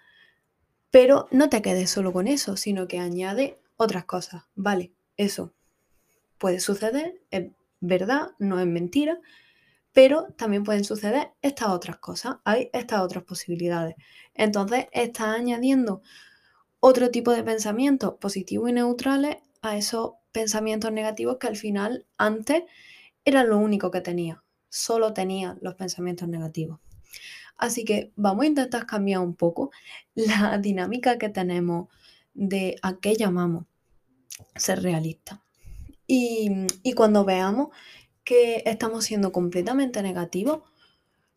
pero 0.90 1.28
no 1.30 1.50
te 1.50 1.62
quedes 1.62 1.92
solo 1.92 2.12
con 2.12 2.28
eso, 2.28 2.58
sino 2.58 2.88
que 2.88 3.00
añade 3.00 3.60
otras 3.78 4.06
cosas. 4.06 4.46
Vale, 4.56 4.94
eso 5.18 5.54
puede 6.40 6.60
suceder, 6.60 7.22
verdad, 7.88 8.32
no 8.40 8.60
es 8.60 8.68
mentira, 8.68 9.20
pero 9.94 10.28
también 10.38 10.64
pueden 10.64 10.84
suceder 10.84 11.32
estas 11.42 11.70
otras 11.70 11.98
cosas, 11.98 12.38
hay 12.44 12.70
estas 12.74 13.02
otras 13.02 13.24
posibilidades. 13.24 13.96
Entonces, 14.34 14.88
estás 14.92 15.38
añadiendo 15.40 16.02
otro 16.80 17.12
tipo 17.12 17.32
de 17.32 17.44
pensamientos 17.44 18.16
positivos 18.20 18.70
y 18.70 18.74
neutrales 18.74 19.38
a 19.62 19.78
esos 19.78 20.12
pensamientos 20.32 20.92
negativos 20.92 21.38
que 21.40 21.48
al 21.48 21.56
final 21.56 22.06
antes 22.18 22.64
era 23.24 23.44
lo 23.44 23.58
único 23.58 23.90
que 23.90 24.02
tenía. 24.02 24.44
Solo 24.70 25.14
tenía 25.14 25.58
los 25.62 25.76
pensamientos 25.76 26.28
negativos. 26.28 26.80
Así 27.58 27.86
que 27.86 28.12
vamos 28.16 28.44
a 28.44 28.48
intentar 28.48 28.86
cambiar 28.86 29.22
un 29.22 29.36
poco 29.36 29.72
la 30.14 30.58
dinámica 30.62 31.18
que 31.18 31.30
tenemos 31.30 31.88
de 32.34 32.76
a 32.82 32.98
qué 33.00 33.16
llamamos 33.16 33.66
ser 34.56 34.84
realista. 34.84 35.45
Y, 36.08 36.68
cuando 36.96 37.26
veamos 37.26 37.70
que 38.24 38.64
estamos 38.66 39.06
siendo 39.06 39.32
completamente 39.32 40.02
negativos, 40.02 40.62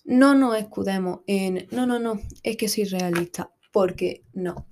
no 0.04 0.34
nos 0.34 0.56
escudemos 0.56 1.20
en, 1.26 1.66
no, 1.70 1.86
no, 1.86 1.98
no, 1.98 2.20
es 2.42 2.56
que 2.56 2.68
soy 2.68 2.84
realista, 2.84 3.50
porque 3.72 4.24
no, 4.32 4.66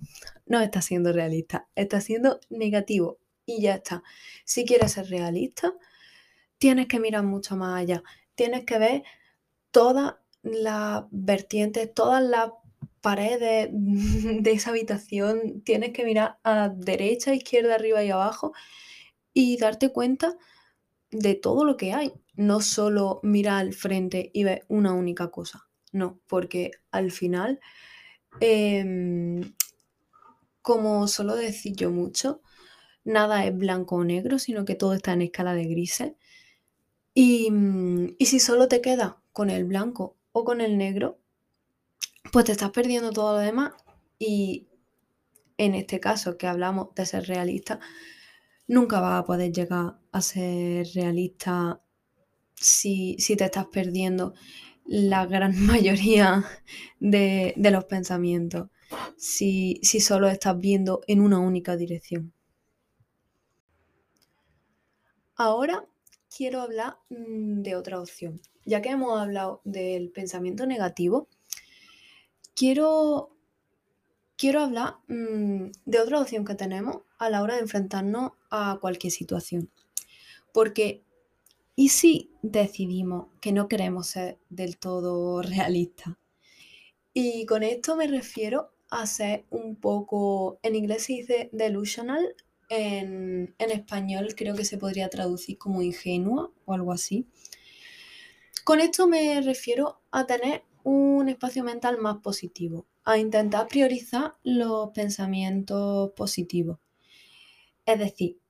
no 0.47 0.61
está 0.61 0.81
siendo 0.81 1.13
realista, 1.13 1.69
está 1.75 2.01
siendo 2.01 2.41
negativo 2.49 3.19
y 3.45 3.61
ya 3.61 3.75
está. 3.75 4.03
Si 4.45 4.65
quieres 4.65 4.93
ser 4.93 5.09
realista, 5.09 5.75
tienes 6.59 6.87
que 6.87 7.01
mirar 7.01 7.23
mucho 7.25 7.57
más 7.57 7.81
allá. 7.81 8.03
Tienes 8.35 8.65
que 8.65 8.79
ver 8.79 9.03
todas 9.71 10.15
las 10.43 11.05
vertientes, 11.11 11.93
todas 11.93 12.23
las 12.23 12.51
paredes 13.01 13.69
de 13.73 14.51
esa 14.51 14.71
habitación. 14.71 15.63
Tienes 15.63 15.93
que 15.93 16.05
mirar 16.05 16.39
a 16.45 16.71
derecha, 16.71 17.35
izquierda, 17.35 17.75
arriba 17.75 18.03
y 18.05 18.11
abajo 18.11 18.53
y 19.39 19.59
darte 19.59 19.93
cuenta 19.93 20.35
de 21.11 21.35
todo 21.35 21.67
lo 21.67 21.77
que 21.77 21.93
hay. 21.93 22.15
no 22.37 22.61
solo 22.61 23.21
mira 23.23 23.59
al 23.59 23.75
frente 23.75 24.31
y 24.35 24.45
ve 24.45 24.65
una 24.69 24.95
única 24.95 25.31
cosa. 25.31 25.69
No, 25.93 26.21
porque 26.27 26.73
al 26.91 27.11
final, 27.11 27.61
em, 28.41 29.55
como 30.63 31.07
suelo 31.09 31.37
decir 31.37 31.75
yo 31.77 31.91
mucho, 31.91 32.41
nada 33.05 33.45
es 33.47 33.57
blanco 33.57 33.97
o 33.97 34.05
negro, 34.05 34.39
sino 34.39 34.65
que 34.65 34.75
todo 34.75 34.95
está 34.95 35.13
en 35.13 35.23
escala 35.23 35.55
de 35.55 35.65
grises. 35.67 36.13
Y, 37.15 37.51
y 38.19 38.27
si 38.27 38.41
solo 38.41 38.69
te 38.69 38.81
quedas 38.81 39.15
con 39.33 39.51
el 39.51 39.65
blanco 39.65 40.17
o 40.33 40.45
con 40.45 40.61
el 40.63 40.79
negro, 40.79 41.19
pues 42.33 42.47
te 42.47 42.53
estás 42.53 42.71
perdiendo 42.71 43.13
todo 43.13 43.35
lo 43.35 43.39
demás 43.41 43.73
y 44.19 44.67
en 45.59 45.75
este 45.75 46.01
caso 46.01 46.39
que 46.39 46.47
hablamos 46.47 46.95
de 46.95 47.07
ser 47.07 47.27
realista, 47.27 47.81
nunca 48.67 49.01
vas 49.01 49.21
a 49.21 49.25
poder 49.25 49.53
llegar 49.53 49.99
a 50.13 50.21
ser 50.21 50.87
realista 50.95 51.81
si, 52.55 53.17
te 53.37 53.45
estás 53.45 53.67
perdiendo 53.67 54.35
la 54.85 55.27
gran 55.27 55.55
mayoría 55.67 56.45
de, 57.01 57.55
los 57.57 57.85
pensamientos, 57.85 58.69
si, 59.17 59.81
si 59.83 60.01
solo 60.01 60.29
estás 60.29 60.59
viendo 60.59 61.01
en 61.07 61.21
una 61.21 61.39
única 61.39 61.77
dirección. 61.77 62.33
Ahora 65.37 65.85
quiero 66.35 66.63
hablar 66.63 66.99
mm, 67.11 67.63
de 67.63 67.77
otra 67.77 68.01
opción. 68.01 68.41
Ya 68.65 68.83
que 68.83 68.91
hemos 68.91 69.19
hablado 69.19 69.61
del 69.65 70.11
pensamiento 70.11 70.67
negativo, 70.67 71.29
quiero, 72.55 73.36
quiero 74.37 74.61
hablar 74.61 74.97
mm, 75.09 75.71
de 75.85 76.01
otra 76.01 76.21
opción 76.21 76.45
que 76.45 76.55
tenemos 76.55 77.03
a 77.19 77.31
la 77.31 77.43
hora 77.43 77.55
de 77.55 77.63
enfrentarnos 77.63 78.33
a 78.51 78.79
cualquier 78.81 79.13
situación. 79.13 79.71
Porque, 80.53 81.03
¿y 81.75 81.91
si 81.91 82.31
decidimos 82.43 83.29
que 83.41 83.53
no 83.53 83.69
queremos 83.69 84.09
ser 84.09 84.39
del 84.49 84.79
todo 84.79 85.43
realistas? 85.43 86.15
Y 87.13 87.47
con 87.47 87.63
esto 87.63 87.97
me 87.97 88.07
refiero 88.07 88.71
a 88.91 89.07
ser 89.07 89.47
un 89.51 89.77
poco, 89.77 90.59
en 90.63 90.75
inglés 90.75 91.05
se 91.05 91.15
dice 91.15 91.51
delusional, 91.53 92.35
en, 92.69 93.55
en 93.59 93.71
español 93.71 94.35
creo 94.37 94.55
que 94.55 94.65
se 94.65 94.77
podría 94.77 95.09
traducir 95.09 95.57
como 95.57 95.83
ingenua 95.83 96.51
o 96.65 96.75
algo 96.75 96.93
así. 96.93 97.27
Con 98.65 98.81
esto 98.81 99.07
me 99.07 99.41
refiero 99.41 100.01
a 100.11 100.27
tener 100.27 100.65
un 100.83 101.29
espacio 101.29 101.65
mental 101.65 101.99
más 101.99 102.19
positivo, 102.19 102.87
a 103.07 103.19
intentar 103.19 103.69
priorizar 103.69 104.35
los 104.43 104.91
pensamientos 104.91 106.11
positivos. 106.17 106.81
Es 107.87 108.01
decir, 108.01 108.41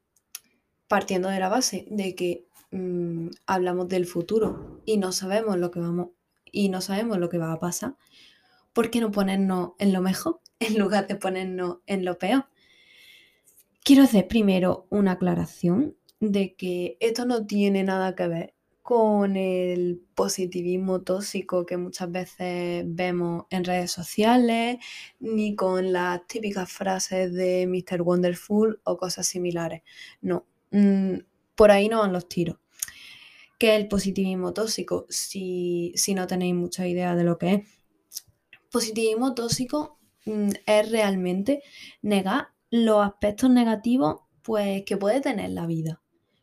partiendo 0.88 1.28
de 1.28 1.38
la 1.38 1.50
base 1.50 1.86
de 1.90 2.14
que 2.14 2.46
mm, 2.70 3.28
hablamos 3.46 3.86
del 3.88 4.06
futuro 4.06 4.80
y 4.86 4.96
no 4.96 5.12
sabemos 5.12 5.58
lo 5.58 5.70
que 5.70 5.80
vamos 5.80 6.08
y 6.50 6.70
no 6.70 6.80
sabemos 6.80 7.18
lo 7.18 7.28
que 7.28 7.36
va 7.36 7.52
a 7.52 7.58
pasar, 7.58 7.96
¿por 8.72 8.90
qué 8.90 9.00
no 9.00 9.12
ponernos 9.12 9.72
en 9.78 9.92
lo 9.92 10.00
mejor 10.00 10.40
en 10.58 10.78
lugar 10.78 11.06
de 11.06 11.16
ponernos 11.16 11.78
en 11.86 12.06
lo 12.06 12.18
peor? 12.18 12.46
Quiero 13.84 14.04
hacer 14.04 14.26
primero 14.26 14.86
una 14.88 15.12
aclaración 15.12 15.96
de 16.18 16.56
que 16.56 16.96
esto 17.00 17.26
no 17.26 17.46
tiene 17.46 17.84
nada 17.84 18.14
que 18.16 18.26
ver 18.26 18.55
con 18.86 19.34
el 19.34 20.00
positivismo 20.14 21.02
tóxico 21.02 21.66
que 21.66 21.76
muchas 21.76 22.08
veces 22.08 22.84
vemos 22.86 23.46
en 23.50 23.64
redes 23.64 23.90
sociales, 23.90 24.78
ni 25.18 25.56
con 25.56 25.92
las 25.92 26.24
típicas 26.28 26.70
frases 26.70 27.34
de 27.34 27.66
Mr. 27.66 28.02
Wonderful 28.02 28.80
o 28.84 28.96
cosas 28.96 29.26
similares. 29.26 29.82
No, 30.20 30.46
mm, 30.70 31.14
por 31.56 31.72
ahí 31.72 31.88
no 31.88 31.98
van 31.98 32.12
los 32.12 32.28
tiros. 32.28 32.58
¿Qué 33.58 33.74
es 33.74 33.80
el 33.80 33.88
positivismo 33.88 34.52
tóxico? 34.52 35.04
Si, 35.08 35.92
no 36.14 36.28
tenéis 36.28 36.54
mucha 36.54 36.86
idea 36.86 37.16
de 37.16 37.24
lo 37.24 37.38
que 37.38 37.54
es. 37.54 38.22
Positivismo 38.70 39.34
tóxico 39.34 39.98
mm, 40.26 40.50
es 40.64 40.90
realmente 40.92 41.64
negar 42.02 42.50
los 42.70 43.04
aspectos 43.04 43.50
negativos 43.50 44.20
pues, 44.42 44.84
que 44.84 44.96
puede 44.96 45.20
tener 45.20 45.50
la 45.50 45.66
vida. 45.66 46.00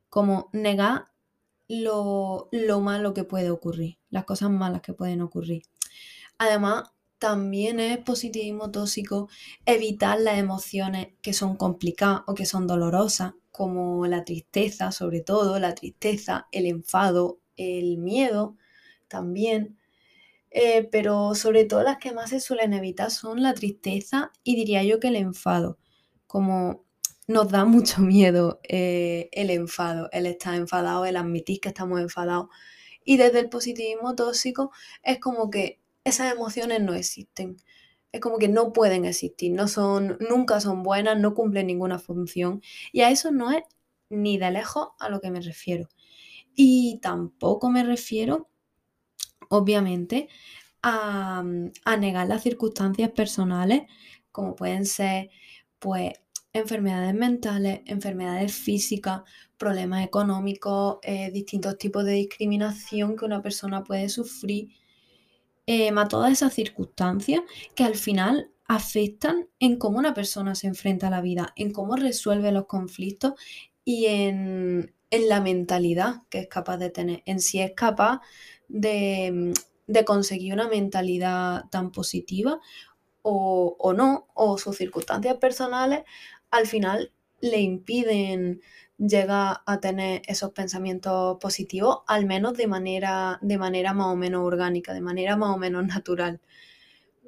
Como 0.10 0.50
negar 0.52 1.13
lo, 1.68 2.50
malo 2.82 3.14
que 3.14 3.24
puede 3.24 3.50
ocurrir, 3.50 3.98
las 4.10 4.26
cosas 4.26 4.50
malas 4.50 4.82
que 4.82 4.94
pueden 4.94 5.22
ocurrir. 5.22 5.64
Además, 6.38 6.84
también 7.20 7.80
es 7.80 8.00
positivismo 8.00 8.72
tóxico 8.72 9.30
evitar 9.66 10.20
las 10.20 10.38
emociones 10.38 11.08
que 11.22 11.34
son 11.34 11.56
complicadas 11.56 12.22
o 12.28 12.34
que 12.34 12.46
son 12.46 12.68
dolorosas, 12.68 13.34
como 13.52 14.06
la 14.08 14.26
tristeza, 14.26 14.92
sobre 14.92 15.22
todo 15.22 15.60
la 15.60 15.76
tristeza, 15.76 16.48
el 16.52 16.66
enfado, 16.66 17.40
el 17.56 17.98
miedo 17.98 18.58
también. 19.08 19.78
Eh, 20.52 20.88
pero 20.92 21.34
sobre 21.36 21.66
todo 21.66 21.84
las 21.84 21.98
que 21.98 22.12
más 22.12 22.30
se 22.32 22.40
suelen 22.40 22.74
evitar 22.74 23.10
son 23.10 23.42
la 23.42 23.54
tristeza 23.54 24.32
y 24.44 24.56
diría 24.56 24.84
yo 24.84 25.00
que 25.00 25.08
el 25.08 25.16
enfado. 25.16 25.80
Como 26.28 26.84
nos 27.28 27.50
da 27.50 27.66
mucho 27.66 28.02
miedo 28.02 28.60
eh, 28.64 29.30
el 29.32 29.50
enfado, 29.50 30.10
el 30.12 30.26
estar 30.26 30.56
enfadado, 30.56 31.06
el 31.06 31.18
admitir 31.18 31.60
que 31.60 31.70
estamos 31.70 32.00
enfadados. 32.02 32.48
Y 33.06 33.18
desde 33.18 33.40
el 33.40 33.50
positivismo 33.50 34.16
tóxico 34.16 34.72
es 35.04 35.20
como 35.20 35.50
que 35.50 35.82
esas 36.04 36.34
emociones 36.34 36.82
no 36.82 36.94
existen. 36.94 37.58
Es 38.12 38.22
como 38.22 38.38
que 38.38 38.48
no 38.48 38.74
pueden 38.74 39.06
existir, 39.06 39.52
no 39.54 39.68
son, 39.68 40.18
nunca 40.30 40.60
son 40.62 40.84
buenas, 40.84 41.18
no 41.20 41.34
cumplen 41.34 41.68
ninguna 41.68 42.00
función. 42.00 42.62
Y 42.92 43.02
a 43.02 43.10
eso 43.10 43.32
no 43.32 43.52
es 43.52 43.64
ni 44.10 44.38
de 44.38 44.52
lejos 44.52 44.90
a 45.00 45.10
lo 45.10 45.20
que 45.20 45.32
me 45.32 45.42
refiero. 45.42 45.90
Y 46.56 47.00
tampoco 47.02 47.70
me 47.72 47.84
refiero, 47.84 48.50
obviamente, 49.50 50.30
a, 50.84 51.44
a 51.86 51.98
negar 51.98 52.28
las 52.28 52.44
circunstancias 52.44 53.12
personales, 53.12 53.84
como 54.32 54.56
pueden 54.56 54.86
ser, 54.86 55.30
pues, 55.80 56.14
enfermedades 56.54 57.16
mentales, 57.16 57.82
enfermedades 57.86 58.54
físicas, 58.54 59.24
problemas 59.58 60.06
económicos, 60.06 60.98
eh, 61.02 61.32
distintos 61.32 61.78
tipos 61.78 62.06
de 62.06 62.14
discriminación 62.14 63.16
que 63.16 63.26
una 63.26 63.42
persona 63.42 63.84
puede 63.84 64.08
sufrir, 64.10 64.70
eh, 65.66 65.92
más 65.92 66.10
todas 66.10 66.32
esas 66.32 66.54
circunstancias 66.54 67.42
que 67.76 67.84
al 67.84 67.96
final 67.96 68.52
afectan 68.68 69.48
en 69.60 69.78
cómo 69.78 69.98
una 70.00 70.14
persona 70.14 70.56
se 70.56 70.68
enfrenta 70.68 71.08
a 71.08 71.12
la 71.12 71.22
vida, 71.22 71.54
en 71.56 71.72
cómo 71.72 71.96
resuelve 71.96 72.52
los 72.52 72.66
conflictos 72.66 73.34
y 73.84 74.06
en, 74.06 74.94
la 75.12 75.42
mentalidad 75.42 76.24
que 76.30 76.40
es 76.40 76.48
capaz 76.48 76.78
de 76.78 76.90
tener, 76.90 77.22
en 77.26 77.40
si 77.40 77.60
es 77.60 77.74
capaz 77.76 78.20
de, 78.68 79.54
de 79.86 80.06
conseguir 80.06 80.54
una 80.54 80.68
mentalidad 80.68 81.66
tan 81.70 81.92
positiva 81.92 82.60
o, 83.22 83.76
o, 83.80 83.94
no, 83.94 84.28
o 84.34 84.58
sus 84.58 84.76
circunstancias 84.76 85.38
personales 85.38 86.04
al 86.54 86.68
final 86.68 87.12
le 87.42 87.60
impiden 87.62 88.62
llegar 88.98 89.62
a 89.66 89.80
tener 89.80 90.22
esos 90.28 90.52
pensamientos 90.52 91.38
positivos, 91.40 92.02
al 92.08 92.28
menos 92.28 92.54
de 92.56 92.68
manera, 92.68 93.40
de 93.42 93.58
manera 93.58 93.94
más 93.94 94.08
o 94.08 94.16
menos 94.16 94.46
orgánica, 94.46 94.94
de 94.94 95.02
manera 95.02 95.36
más 95.36 95.50
o 95.50 95.58
menos 95.58 95.88
natural. 95.88 96.40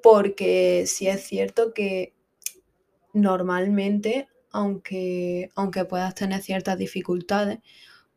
Porque 0.04 0.86
sí 0.86 1.08
es 1.08 1.24
cierto 1.26 1.74
que 1.74 2.14
normalmente, 3.14 4.28
aunque, 4.52 5.50
aunque 5.56 5.86
puedas 5.86 6.14
tener 6.14 6.44
ciertas 6.44 6.78
dificultades, 6.78 7.60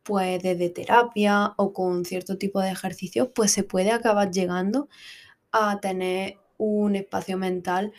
pues 0.03 0.43
desde 0.43 0.69
terapia 0.69 1.53
o 1.57 1.73
con 1.73 2.05
cierto 2.05 2.37
tipo 2.37 2.61
de 2.61 2.69
ejercicios, 2.69 3.29
pues 3.33 3.51
se 3.51 3.63
puede 3.63 3.91
acabar 3.91 4.29
llegando 4.29 4.89
a 5.51 5.79
tener 5.79 6.37
un 6.57 6.95
espacio 6.95 7.37
mental 7.39 7.93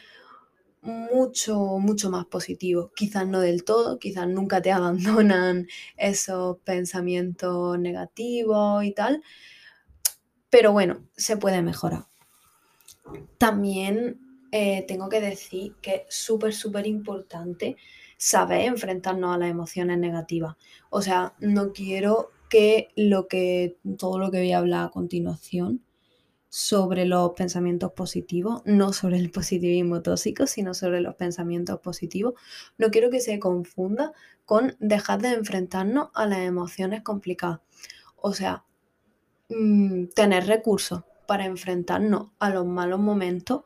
mucho, 0.82 1.56
mucho 1.78 2.10
más 2.10 2.26
positivo. 2.26 2.90
Quizás 2.94 3.26
no 3.26 3.40
del 3.40 3.64
todo, 3.64 3.98
quizás 3.98 4.28
nunca 4.28 4.62
te 4.62 4.72
abandonan 4.72 5.66
esos 5.96 6.58
pensamientos 6.58 7.78
negativos 7.78 8.84
y 8.84 8.92
tal, 8.92 9.22
pero 10.48 10.72
bueno, 10.72 11.06
se 11.16 11.36
puede 11.36 11.62
mejorar. 11.62 12.06
También 13.38 14.20
eh, 14.52 14.84
tengo 14.86 15.08
que 15.08 15.20
decir 15.20 15.74
que 15.80 16.06
es 16.08 16.14
súper, 16.14 16.52
súper 16.52 16.86
importante 16.86 17.76
saber 18.16 18.62
enfrentarnos 18.62 19.34
a 19.34 19.38
las 19.38 19.50
emociones 19.50 19.98
negativas. 19.98 20.56
O 20.90 21.02
sea, 21.02 21.34
no 21.38 21.72
quiero 21.72 22.30
que 22.48 22.88
lo 22.96 23.28
que 23.28 23.78
todo 23.96 24.18
lo 24.18 24.30
que 24.30 24.38
voy 24.38 24.52
a 24.52 24.58
hablar 24.58 24.86
a 24.86 24.90
continuación 24.90 25.82
sobre 26.50 27.06
los 27.06 27.30
pensamientos 27.30 27.92
positivos, 27.92 28.60
no 28.64 28.92
sobre 28.92 29.18
el 29.18 29.30
positivismo 29.30 30.02
tóxico, 30.02 30.48
sino 30.48 30.74
sobre 30.74 31.00
los 31.00 31.14
pensamientos 31.14 31.78
positivos. 31.80 32.34
No 32.76 32.90
quiero 32.90 33.08
que 33.08 33.20
se 33.20 33.38
confunda 33.38 34.12
con 34.44 34.76
dejar 34.80 35.22
de 35.22 35.28
enfrentarnos 35.32 36.08
a 36.12 36.26
las 36.26 36.40
emociones 36.40 37.02
complicadas. 37.02 37.60
O 38.16 38.34
sea, 38.34 38.64
mm, 39.48 40.06
tener 40.14 40.46
recursos 40.46 41.04
para 41.28 41.46
enfrentarnos 41.46 42.30
a 42.40 42.50
los 42.50 42.66
malos 42.66 42.98
momentos, 42.98 43.62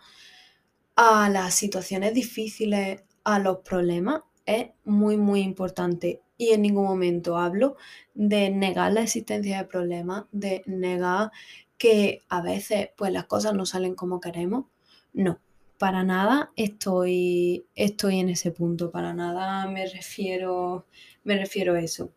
a 0.97 1.31
las 1.31 1.55
situaciones 1.55 2.13
difíciles, 2.13 3.03
a 3.25 3.39
los 3.39 3.59
problemas, 3.61 4.23
es 4.47 4.69
muy, 4.85 5.17
muy 5.17 5.41
importante. 5.41 6.21
y 6.37 6.49
en 6.53 6.63
ningún 6.63 6.85
momento 6.87 7.39
hablo 7.39 7.77
de 8.13 8.51
negar 8.51 8.93
la 8.93 9.03
existencia 9.03 9.59
de 9.59 9.65
problemas, 9.69 10.25
de 10.33 10.65
negar 10.67 11.31
que 11.79 12.23
a 12.29 12.41
veces 12.41 12.91
pues 12.97 13.13
las 13.13 13.27
cosas 13.27 13.55
no 13.55 13.67
salen 13.67 13.95
como 13.95 14.21
queremos. 14.21 14.67
No, 15.13 15.41
para 15.79 16.03
nada 16.03 16.53
estoy, 16.57 17.67
estoy 17.75 18.21
en 18.21 18.31
ese 18.31 18.51
punto, 18.51 18.91
para 18.91 19.13
nada 19.13 19.67
me 19.67 19.87
refiero, 19.87 20.87
me 21.25 21.37
refiero 21.37 21.75
a 21.75 21.81
eso. 21.81 22.11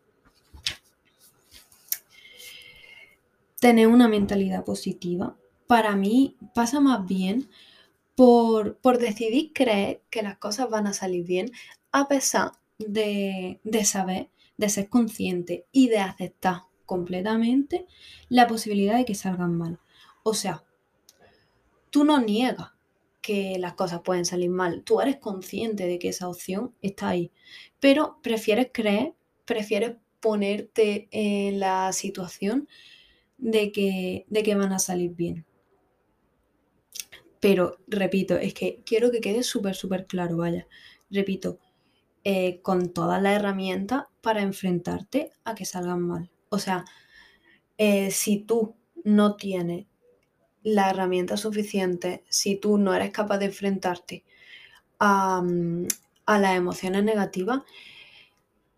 Tener 3.60 3.88
una 3.88 4.08
mentalidad 4.08 4.64
positiva, 4.64 5.36
para 5.66 5.96
mí 5.96 6.36
pasa 6.54 6.80
más 6.80 7.06
bien 7.06 7.50
por, 8.14 8.78
por 8.78 8.98
decidir 8.98 9.52
creer 9.52 10.02
que 10.10 10.22
las 10.22 10.38
cosas 10.38 10.70
van 10.70 10.86
a 10.86 10.92
salir 10.92 11.24
bien, 11.24 11.50
a 11.92 12.08
pesar 12.08 12.52
de, 12.78 13.60
saber, 13.84 14.30
de 14.56 14.68
ser 14.68 14.88
consciente 14.88 15.66
y 15.72 15.88
de 15.88 15.98
aceptar 15.98 16.62
completamente 16.88 17.86
la 18.30 18.46
posibilidad 18.46 18.96
de 18.96 19.04
que 19.04 19.14
salgan 19.14 19.56
mal. 19.56 19.78
O 20.22 20.32
sea, 20.32 20.64
tú 21.90 22.02
no 22.02 22.18
niegas 22.18 22.70
que 23.20 23.58
las 23.58 23.74
cosas 23.74 24.00
pueden 24.00 24.24
salir 24.24 24.48
mal, 24.48 24.82
tú 24.84 25.02
eres 25.02 25.18
consciente 25.18 25.86
de 25.86 25.98
que 25.98 26.08
esa 26.08 26.28
opción 26.28 26.74
está 26.80 27.10
ahí, 27.10 27.30
pero 27.78 28.18
prefieres 28.22 28.70
creer, 28.72 29.12
prefieres 29.44 29.96
ponerte 30.20 31.08
en 31.10 31.60
la 31.60 31.92
situación 31.92 32.68
de 33.36 33.70
que, 33.70 34.24
de 34.30 34.42
que 34.42 34.54
van 34.54 34.72
a 34.72 34.78
salir 34.78 35.14
bien. 35.14 35.44
Pero, 37.38 37.76
repito, 37.86 38.34
es 38.36 38.54
que 38.54 38.82
quiero 38.84 39.10
que 39.10 39.20
quede 39.20 39.42
súper, 39.42 39.74
súper 39.74 40.06
claro, 40.06 40.38
vaya. 40.38 40.66
Repito, 41.10 41.58
eh, 42.24 42.60
con 42.62 42.92
todas 42.94 43.22
las 43.22 43.36
herramientas 43.36 44.04
para 44.22 44.40
enfrentarte 44.40 45.32
a 45.44 45.54
que 45.54 45.66
salgan 45.66 46.00
mal. 46.00 46.30
O 46.50 46.58
sea, 46.58 46.84
eh, 47.78 48.10
si 48.10 48.38
tú 48.40 48.76
no 49.04 49.36
tienes 49.36 49.86
la 50.62 50.90
herramienta 50.90 51.36
suficiente, 51.36 52.24
si 52.28 52.56
tú 52.56 52.78
no 52.78 52.94
eres 52.94 53.10
capaz 53.12 53.38
de 53.38 53.46
enfrentarte 53.46 54.24
a, 55.00 55.42
mm, 55.42 55.88
las 56.28 56.56
emociones 56.56 57.04
negativas, 57.04 57.62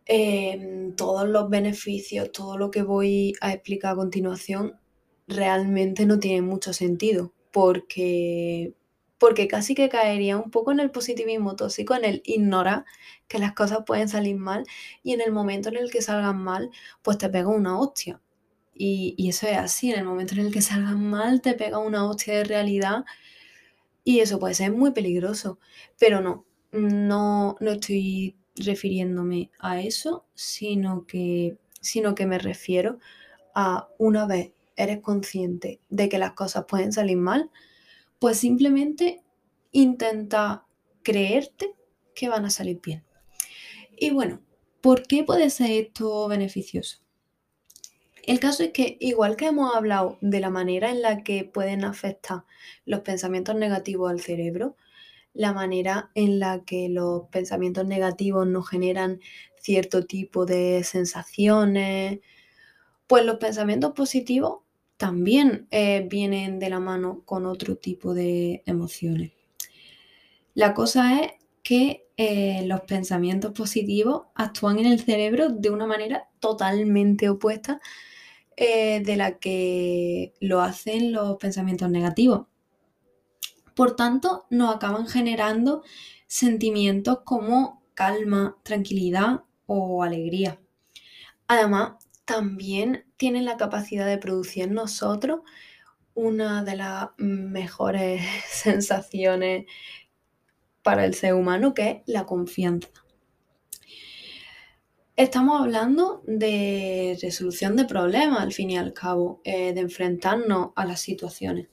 em, 0.07 0.95
todos 0.97 1.29
los 1.29 1.49
beneficios, 1.51 2.33
todo 2.33 2.59
lo 2.59 2.71
que 2.71 2.83
voy 2.83 3.35
a 3.41 3.53
explicar 3.53 3.93
a 3.93 3.97
continuación, 3.97 4.75
realmente 5.29 6.07
no 6.07 6.19
tiene 6.19 6.43
mucho 6.43 6.73
sentido 6.73 7.33
porque, 7.53 8.75
porque 9.21 9.49
casi 9.49 9.75
que 9.75 9.91
caería 9.91 10.39
un 10.39 10.51
poco 10.51 10.73
en 10.73 10.81
el 10.81 10.91
positivismo 10.91 11.55
tóxico, 11.55 11.95
en 11.95 12.07
el 12.07 12.23
ignorar 12.25 12.87
que 13.29 13.39
las 13.39 13.53
cosas 13.53 13.81
pueden 13.87 14.09
salir 14.09 14.37
mal 14.37 14.65
y 15.03 15.13
en 15.13 15.21
el 15.21 15.31
momento 15.31 15.69
en 15.69 15.77
el 15.77 15.91
que 15.91 16.01
salgan 16.01 16.43
mal, 16.43 16.71
pues 17.03 17.19
te 17.19 17.29
pega 17.29 17.49
una 17.49 17.79
hostia. 17.79 18.19
Y, 18.75 19.29
eso 19.29 19.47
es 19.47 19.59
así, 19.59 19.93
en 19.93 19.99
el 19.99 20.07
momento 20.07 20.35
en 20.35 20.41
el 20.41 20.53
que 20.53 20.63
salgan 20.63 21.11
mal, 21.11 21.43
te 21.43 21.53
pega 21.53 21.79
una 21.79 22.09
hostia 22.09 22.35
de 22.35 22.45
realidad 22.45 23.05
y 24.05 24.21
eso 24.21 24.39
puede 24.39 24.55
ser 24.55 24.73
muy 24.73 24.93
peligroso. 24.93 25.59
Pero 25.99 26.23
no, 26.23 26.47
no, 26.73 27.57
no 27.61 27.73
estoy 27.73 28.37
refiriéndome 28.57 29.51
a 29.59 29.83
eso, 29.83 30.25
sino 30.35 31.07
que, 31.07 31.59
sino 31.83 32.15
que 32.15 32.25
me 32.25 32.39
refiero 32.39 32.99
a 33.55 33.89
una 33.99 34.27
vez 34.27 34.53
eres 34.77 35.01
consciente 35.01 35.79
de 35.91 36.09
que 36.09 36.17
las 36.17 36.33
cosas 36.33 36.65
pueden 36.67 36.93
salir 36.93 37.19
mal, 37.19 37.51
pues 38.21 38.39
simplemente 38.39 39.25
intenta 39.73 40.67
creerte 41.03 41.75
que 42.15 42.29
van 42.29 42.45
a 42.45 42.51
salir 42.51 42.81
bien. 42.81 43.03
Y 43.97 44.11
bueno, 44.11 44.41
¿por 44.81 45.07
qué 45.07 45.25
puede 45.25 45.51
ser 45.51 45.71
esto 45.71 46.29
beneficioso? 46.29 46.99
El 48.23 48.39
caso 48.39 48.63
es 48.63 48.73
que, 48.73 48.99
igual 49.01 49.37
que 49.37 49.47
hemos 49.47 49.75
hablado 49.75 50.19
de 50.21 50.39
la 50.41 50.51
manera 50.51 50.91
en 50.91 51.01
la 51.03 51.25
que 51.25 51.45
pueden 51.45 51.83
afectar 51.83 52.45
los 52.85 53.01
pensamientos 53.01 53.57
negativos 53.57 54.11
al 54.11 54.21
cerebro, 54.21 54.77
la 55.33 55.53
manera 55.55 56.11
en 56.15 56.39
la 56.39 56.63
que 56.65 56.91
los 56.91 57.23
pensamientos 57.31 57.87
negativos 57.87 58.47
nos 58.47 58.69
generan 58.69 59.21
cierto 59.57 60.05
tipo 60.05 60.45
de 60.45 60.85
sensaciones, 60.85 62.21
pues 63.07 63.25
los 63.25 63.39
pensamientos 63.39 63.93
positivos 63.93 64.61
también 65.01 65.67
eh, 65.71 66.07
vienen 66.11 66.59
de 66.59 66.69
la 66.69 66.79
mano 66.79 67.23
con 67.25 67.47
otro 67.47 67.75
tipo 67.77 68.13
de 68.13 68.63
emociones. 68.67 69.33
La 70.53 70.75
cosa 70.75 71.23
es 71.23 71.33
que 71.63 72.07
eh, 72.19 72.67
los 72.67 72.83
pensamientos 72.83 73.53
positivos 73.53 74.25
actúan 74.35 74.79
en 74.79 74.85
el 74.85 75.01
cerebro 75.01 75.49
de 75.49 75.71
una 75.71 75.87
manera 75.87 76.29
totalmente 76.39 77.31
opuesta 77.31 77.81
eh, 78.59 79.01
de 79.01 79.17
la 79.17 79.39
que 79.39 80.35
lo 80.39 80.61
hacen 80.61 81.13
los 81.13 81.39
pensamientos 81.39 81.91
negativos. 81.91 82.47
Por 83.75 83.97
tanto, 83.97 84.45
nos 84.51 84.77
acaban 84.77 85.07
generando 85.07 85.83
sentimientos 86.27 87.21
como 87.25 87.83
calma, 87.95 88.59
tranquilidad 88.65 89.45
o 89.65 90.03
alegría. 90.03 90.61
Además, 91.49 91.93
también 92.25 93.05
tienen 93.17 93.45
la 93.45 93.57
capacidad 93.57 94.07
de 94.07 94.19
producir 94.19 94.65
en 94.65 94.75
nosotros 94.75 95.41
una 96.15 96.65
de 96.65 96.77
las 96.77 97.09
mejores 97.19 98.23
sensaciones 98.53 99.67
para 100.83 101.05
el 101.05 101.15
ser 101.15 101.35
humano, 101.35 101.75
que 101.75 101.91
es 101.91 101.97
la 102.07 102.27
confianza. 102.27 102.89
Estamos 105.17 105.61
hablando 105.61 106.23
de 106.27 107.19
resolución 107.21 107.77
de 107.77 107.85
problemas, 107.85 108.41
al 108.41 108.53
fin 108.53 108.71
y 108.71 108.79
al 108.79 108.95
cabo, 108.95 109.43
eh, 109.45 109.75
de 109.75 109.81
enfrentarnos 109.81 110.71
a 110.77 110.87
las 110.87 111.01
situaciones. 111.01 111.69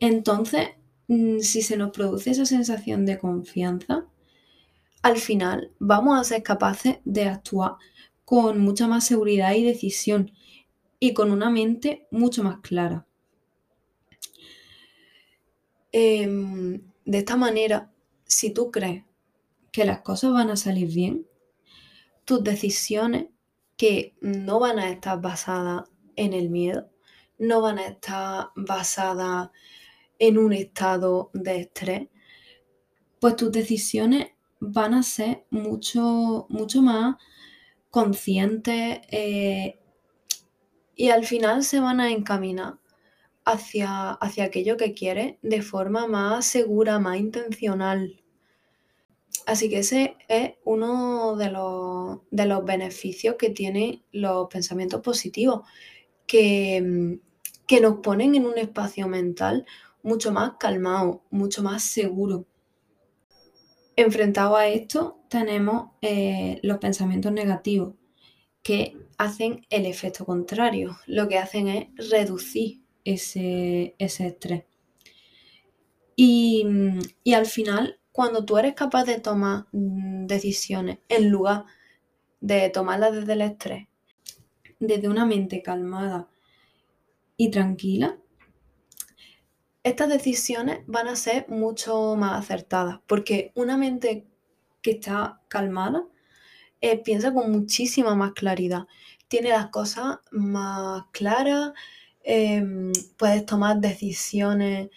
Entonces, 0.00 0.70
mm, 1.06 1.38
si 1.38 1.62
se 1.62 1.76
nos 1.76 1.92
produce 1.92 2.32
esa 2.32 2.44
sensación 2.44 3.06
de 3.06 3.18
confianza, 3.18 4.04
al 5.02 5.18
final 5.18 5.70
vamos 5.78 6.18
a 6.18 6.24
ser 6.24 6.42
capaces 6.42 6.98
de 7.04 7.26
actuar 7.26 7.74
con 8.32 8.60
mucha 8.60 8.88
más 8.88 9.04
seguridad 9.04 9.52
y 9.52 9.62
decisión 9.62 10.32
y 10.98 11.12
con 11.12 11.30
una 11.30 11.50
mente 11.50 12.06
mucho 12.10 12.42
más 12.42 12.60
clara. 12.62 13.06
Em, 15.92 16.80
de 17.04 17.18
esta 17.18 17.36
manera, 17.36 17.92
si 18.24 18.54
tú 18.54 18.70
crees 18.70 19.04
que 19.70 19.84
las 19.84 20.00
cosas 20.00 20.32
van 20.32 20.48
a 20.48 20.56
salir 20.56 20.88
bien, 20.88 21.26
tus 22.24 22.42
decisiones 22.42 23.26
que 23.76 24.16
no 24.22 24.60
van 24.60 24.78
a 24.78 24.88
estar 24.88 25.20
basadas 25.20 25.90
en 26.16 26.32
el 26.32 26.48
miedo, 26.48 26.88
no 27.36 27.60
van 27.60 27.78
a 27.78 27.86
estar 27.86 28.46
basadas 28.56 29.50
en 30.18 30.38
un 30.38 30.54
estado 30.54 31.30
de 31.34 31.60
estrés, 31.60 32.08
pues 33.20 33.36
tus 33.36 33.52
decisiones 33.52 34.28
van 34.58 34.94
a 34.94 35.02
ser 35.02 35.44
mucho, 35.50 36.46
mucho 36.48 36.80
más 36.80 37.16
conscientes 37.92 39.00
eh, 39.10 39.78
y 40.96 41.10
al 41.10 41.26
final 41.26 41.62
se 41.62 41.78
van 41.78 42.00
a 42.00 42.10
encaminar 42.10 42.78
hacia, 43.44 44.12
hacia 44.12 44.44
aquello 44.44 44.78
que 44.78 44.94
quiere 44.94 45.38
de 45.42 45.60
forma 45.60 46.06
más 46.06 46.46
segura, 46.46 46.98
más 46.98 47.18
intencional. 47.18 48.24
Así 49.44 49.68
que 49.68 49.80
ese 49.80 50.16
es 50.28 50.54
uno 50.64 51.36
de 51.36 51.50
los, 51.50 52.20
de 52.30 52.46
los 52.46 52.64
beneficios 52.64 53.36
que 53.38 53.50
tienen 53.50 54.02
los 54.10 54.48
pensamientos 54.48 55.02
positivos, 55.02 55.68
que, 56.26 57.18
que 57.66 57.80
nos 57.82 57.98
ponen 57.98 58.34
en 58.36 58.46
un 58.46 58.56
espacio 58.56 59.06
mental 59.06 59.66
mucho 60.02 60.32
más 60.32 60.52
calmado, 60.58 61.24
mucho 61.30 61.62
más 61.62 61.82
seguro. 61.82 62.46
Enfrentado 63.96 64.56
a 64.56 64.66
esto 64.68 65.21
tenemos 65.32 65.92
eh, 66.02 66.60
los 66.62 66.76
pensamientos 66.76 67.32
negativos 67.32 67.94
que 68.62 68.98
hacen 69.16 69.66
el 69.70 69.86
efecto 69.86 70.26
contrario. 70.26 70.98
Lo 71.06 71.26
que 71.26 71.38
hacen 71.38 71.68
es 71.68 72.10
reducir 72.10 72.82
ese, 73.02 73.94
estrés. 73.98 74.64
Y, 76.16 76.66
y, 77.24 77.32
al 77.32 77.46
final, 77.46 77.98
cuando 78.12 78.44
tú 78.44 78.58
eres 78.58 78.74
capaz 78.74 79.04
de 79.04 79.20
tomar 79.20 79.68
mm, 79.72 80.26
decisiones 80.26 80.98
en 81.08 81.30
lugar 81.30 81.64
de 82.42 82.68
tomarlas 82.68 83.14
desde 83.14 83.32
el 83.32 83.40
estrés, 83.40 83.88
desde 84.80 85.08
una 85.08 85.24
mente 85.24 85.62
calmada 85.62 86.28
y 87.38 87.50
tranquila, 87.50 88.18
estas 89.82 90.10
decisiones 90.10 90.80
van 90.86 91.08
a 91.08 91.16
ser 91.16 91.48
mucho 91.48 92.16
más 92.16 92.38
acertadas, 92.38 93.00
porque 93.06 93.50
una 93.54 93.78
mente 93.78 94.26
que 94.82 94.92
está 94.92 95.40
calmada 95.48 96.04
eh, 96.82 96.98
piensa 96.98 97.32
con 97.32 97.50
muchísima 97.52 98.14
más 98.16 98.32
claridad, 98.32 98.86
tiene 99.28 99.50
las 99.50 99.68
cosas 99.68 100.18
más 100.32 101.04
claras, 101.12 101.72
em, 102.24 102.92
puedes 103.16 103.46
tomar 103.46 103.78
decisiones 103.80 104.90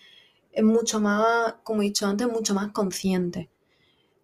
mucho 0.63 0.99
más, 0.99 1.55
como 1.63 1.81
he 1.81 1.85
dicho 1.85 2.07
antes, 2.07 2.27
mucho 2.27 2.53
más 2.55 2.71
conscientes. 2.71 3.49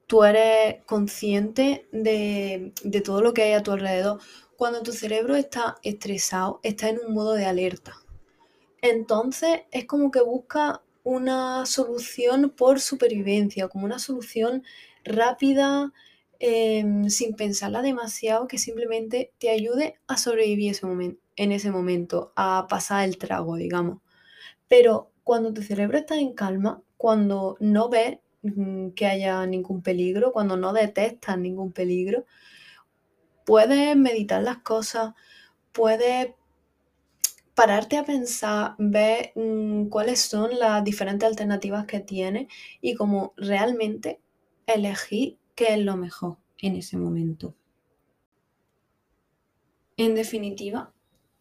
tú 0.08 0.24
eres 0.24 0.84
consciente 0.86 1.88
de, 1.92 2.74
de 2.84 3.02
todo 3.02 3.22
lo 3.22 3.34
que 3.34 3.44
hay 3.44 3.54
a 3.54 3.64
tu 3.64 3.72
alrededor. 3.72 4.20
Cuando 4.58 4.84
tu 4.84 4.92
cerebro 4.94 5.36
está 5.36 5.78
estresado, 5.84 6.60
está 6.64 6.90
en 6.90 7.00
un 7.06 7.14
modo 7.14 7.34
de 7.34 7.46
alerta. 7.46 7.94
Entonces 8.82 9.62
es 9.72 9.86
como 9.86 10.12
que 10.12 10.22
busca 10.22 10.82
una 11.04 11.66
solución 11.66 12.50
por 12.50 12.80
supervivencia, 12.80 13.68
como 13.70 13.86
una 13.86 14.00
solución 14.00 14.64
rápida, 15.04 15.94
em, 16.40 17.10
sin 17.10 17.36
pensarla 17.36 17.82
demasiado, 17.82 18.48
que 18.48 18.58
simplemente 18.58 19.34
te 19.40 19.50
ayude 19.50 19.96
a 20.08 20.18
sobrevivir 20.18 20.72
ese 20.72 20.88
en 21.38 21.52
ese 21.52 21.72
momento, 21.72 22.34
a 22.36 22.68
pasar 22.70 23.06
el 23.06 23.18
trago, 23.18 23.56
digamos. 23.56 24.00
Pero 24.68 25.12
cuando 25.24 25.54
tu 25.54 25.62
cerebro 25.62 25.98
está 25.98 26.16
en 26.18 26.34
calma, 26.34 26.82
cuando 26.98 27.58
no 27.60 27.90
ves 27.90 28.20
mm, 28.44 28.90
que 28.92 29.06
haya 29.08 29.46
ningún 29.48 29.82
peligro, 29.82 30.32
cuando 30.32 30.58
no 30.58 30.74
detectas 30.74 31.38
ningún 31.38 31.72
peligro, 31.74 32.26
puedes 33.46 33.96
meditar 33.96 34.42
las 34.44 34.60
cosas, 34.60 35.14
puedes 35.72 36.30
pararte 37.56 37.98
a 37.98 38.06
pensar, 38.06 38.76
ver 38.78 39.34
mm, 39.36 39.88
cuáles 39.90 40.22
son 40.22 40.58
las 40.58 40.84
diferentes 40.84 41.28
alternativas 41.28 41.86
que 41.86 42.00
tienes 42.00 42.48
y 42.82 42.96
cómo 42.96 43.34
realmente 43.38 44.21
elegir 44.74 45.38
qué 45.56 45.74
es 45.74 45.80
lo 45.80 45.98
mejor 45.98 46.38
en 46.58 46.76
ese 46.76 46.98
momento. 46.98 47.56
En 49.98 50.16
definitiva, 50.16 50.94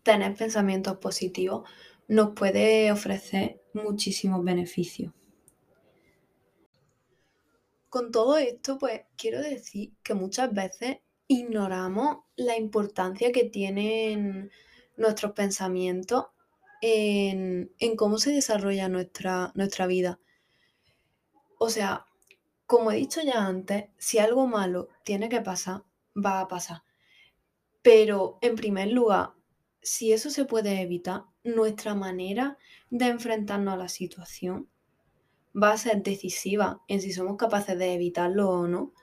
tener 0.02 0.34
pensamientos 0.34 0.98
positivos 0.98 1.68
nos 2.08 2.30
puede 2.30 2.90
ofrecer 2.92 3.62
muchísimos 3.72 4.44
beneficios. 4.44 5.12
Con 7.88 8.12
todo 8.12 8.36
esto, 8.36 8.78
pues 8.78 9.02
quiero 9.16 9.40
decir 9.40 9.92
que 10.02 10.14
muchas 10.14 10.52
veces 10.52 10.98
ignoramos 11.26 12.18
la 12.36 12.56
importancia 12.56 13.32
que 13.32 13.44
tienen 13.44 14.50
nuestros 14.96 15.32
pensamientos 15.32 16.26
en, 16.82 17.70
cómo 17.96 18.18
se 18.18 18.32
desarrolla 18.32 18.88
nuestra, 18.88 19.52
nuestra 19.54 19.86
vida. 19.86 20.20
O 21.58 21.68
sea, 21.68 22.06
como 22.70 22.92
he 22.92 22.98
dicho 22.98 23.20
ya 23.20 23.46
antes, 23.46 23.86
si 23.98 24.20
algo 24.20 24.46
malo 24.46 24.90
tiene 25.02 25.28
que 25.28 25.40
pasar, 25.40 25.82
va 26.14 26.40
a 26.40 26.46
pasar. 26.46 26.84
Pero 27.82 28.38
en 28.42 28.54
primer 28.54 28.92
lugar, 28.92 29.32
si 29.82 30.12
eso 30.12 30.30
se 30.30 30.44
puede 30.44 30.80
evitar, 30.80 31.24
nuestra 31.42 31.96
manera 31.96 32.58
de 32.88 33.08
enfrentarnos 33.08 33.74
a 33.74 33.76
la 33.76 33.88
situación 33.88 34.68
va 35.52 35.72
a 35.72 35.78
ser 35.78 36.04
decisiva 36.04 36.80
en 36.86 37.00
si 37.00 37.12
somos 37.12 37.36
capaces 37.36 37.76
de 37.76 37.92
evitarlo 37.92 38.48
o 38.48 38.68
no. 38.68 38.94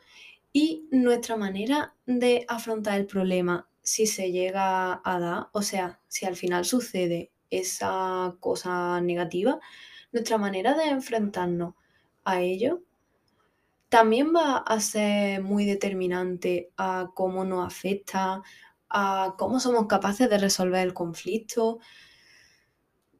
Y 0.54 0.88
nuestra 0.90 1.36
manera 1.36 1.94
de 2.06 2.46
afrontar 2.48 2.98
el 2.98 3.06
problema, 3.06 3.68
si 3.82 4.08
se 4.08 4.32
llega 4.32 5.02
a 5.04 5.20
dar, 5.20 5.50
o 5.52 5.62
sea, 5.62 6.00
si 6.08 6.26
al 6.26 6.38
final 6.38 6.64
sucede 6.64 7.34
esa 7.50 8.38
cosa 8.40 9.02
negativa, 9.02 9.60
nuestra 10.14 10.38
manera 10.38 10.74
de 10.74 10.86
enfrentarnos 10.86 11.74
a 12.24 12.40
ello 12.40 12.87
también 13.90 14.34
va 14.36 14.58
a 14.58 14.80
ser 14.80 15.42
muy 15.44 15.66
determinante 15.66 16.72
a 16.78 17.12
cómo 17.16 17.46
nos 17.46 17.66
afecta, 17.66 18.44
a 18.90 19.36
cómo 19.38 19.60
somos 19.60 19.88
capaces 19.88 20.30
de 20.30 20.38
resolver 20.38 20.86
el 20.86 20.94
conflicto. 20.94 21.80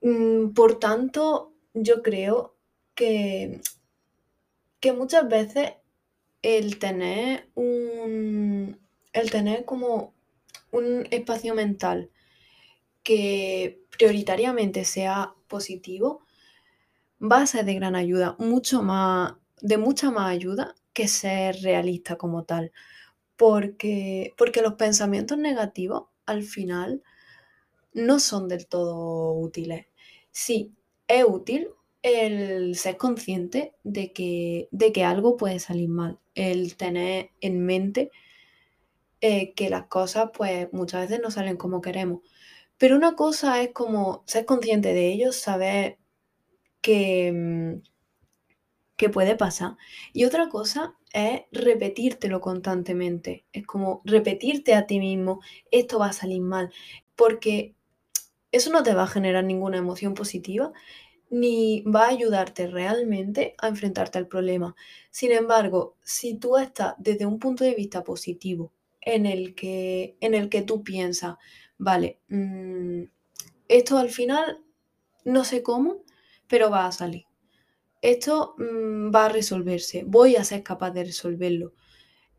Mm, 0.02 0.54
por 0.54 0.80
tanto, 0.80 1.54
yo 1.74 2.02
creo 2.04 2.56
que, 2.96 3.62
que 4.80 4.94
muchas 4.94 5.28
veces 5.28 5.74
el 6.42 6.80
tener 6.80 7.50
un. 7.56 8.80
el 9.14 9.32
tener 9.32 9.66
como 9.66 10.14
un 10.72 11.08
espacio 11.12 11.56
mental 11.56 12.12
que 13.04 13.82
prioritariamente 13.98 14.86
sea 14.86 15.34
positivo 15.48 16.22
va 17.22 17.42
a 17.42 17.48
ser 17.48 17.66
de 17.66 17.76
gran 17.76 17.96
ayuda, 17.96 18.36
mucho 18.40 18.84
más, 18.84 19.36
de 19.62 19.78
mucha 19.78 20.12
más 20.12 20.30
ayuda 20.32 20.76
que 20.94 21.08
ser 21.08 21.58
realista 21.62 22.18
como 22.18 22.44
tal 22.44 22.72
porque, 23.38 24.34
porque 24.38 24.62
los 24.62 24.76
pensamientos 24.76 25.38
negativos 25.38 26.06
al 26.26 26.44
final 26.44 27.04
no 27.94 28.20
son 28.20 28.48
del 28.48 28.68
todo 28.68 29.34
útiles. 29.34 29.88
Sí, 30.32 30.74
es 31.08 31.26
útil 31.28 31.70
el 32.04 32.76
ser 32.76 32.98
consciente 32.98 33.74
de 33.84 34.14
que, 34.14 34.70
de 34.72 34.92
que 34.94 35.04
algo 35.04 35.38
puede 35.38 35.60
salir 35.60 35.90
mal, 35.90 36.20
el 36.36 36.78
tener 36.78 37.32
en 37.42 37.66
mente 37.66 38.12
eh, 39.22 39.54
que 39.56 39.70
las 39.70 39.88
cosas 39.88 40.30
pues 40.34 40.72
muchas 40.74 41.02
veces 41.10 41.22
no 41.24 41.32
salen 41.32 41.58
como 41.58 41.82
queremos. 41.82 42.22
Pero 42.78 42.96
una 42.96 43.16
cosa 43.16 43.62
es 43.62 43.72
como 43.74 44.24
ser 44.28 44.46
consciente 44.46 44.94
de 44.94 45.08
ello, 45.14 45.32
saber 45.34 45.98
que, 46.82 47.32
mm, 47.34 47.84
que 48.98 49.10
puede 49.10 49.36
pasar. 49.36 49.78
Y 50.12 50.26
otra 50.26 50.50
cosa 50.50 50.96
es 51.14 51.42
repetírtelo 51.52 52.42
constantemente. 52.42 53.46
Es 53.54 53.66
como 53.66 54.02
repetirte 54.04 54.74
a 54.74 54.88
ti 54.88 55.00
mismo, 55.00 55.40
esto 55.72 56.00
va 56.00 56.08
a 56.08 56.14
salir 56.14 56.42
mal, 56.42 56.74
porque 57.16 57.76
eso 58.52 58.72
no 58.72 58.84
te 58.84 58.94
va 58.94 59.04
a 59.04 59.08
generar 59.08 59.44
ninguna 59.44 59.78
emoción 59.78 60.14
positiva 60.16 60.74
ni 61.30 61.82
va 61.82 62.06
a 62.06 62.10
ayudarte 62.10 62.68
realmente 62.68 63.56
a 63.58 63.68
enfrentarte 63.68 64.18
al 64.18 64.28
problema. 64.28 64.76
Sin 65.12 65.32
embargo, 65.32 65.96
si 66.02 66.36
tú 66.36 66.58
estás 66.58 66.96
desde 66.98 67.26
un 67.26 67.38
punto 67.40 67.64
de 67.64 67.76
vista 67.76 68.04
positivo, 68.04 68.72
en 69.02 69.26
el 69.26 69.54
que, 69.56 70.18
en 70.22 70.34
el 70.34 70.50
que 70.50 70.62
tú 70.62 70.84
piensas, 70.84 71.36
vale, 71.78 72.20
mm, 72.30 73.04
esto 73.68 73.98
al 73.98 74.10
final 74.10 74.62
no 75.26 75.44
sé 75.44 75.64
cómo, 75.64 76.04
pero 76.48 76.70
va 76.70 76.88
a 76.88 76.92
salir 76.92 77.27
esto 78.02 78.56
mm, 78.58 79.14
va 79.14 79.26
a 79.26 79.30
resolverse, 79.30 80.04
voy 80.06 80.36
a 80.36 80.44
ser 80.44 80.64
capaz 80.64 80.92
de 80.92 81.04
resolverlo. 81.04 81.74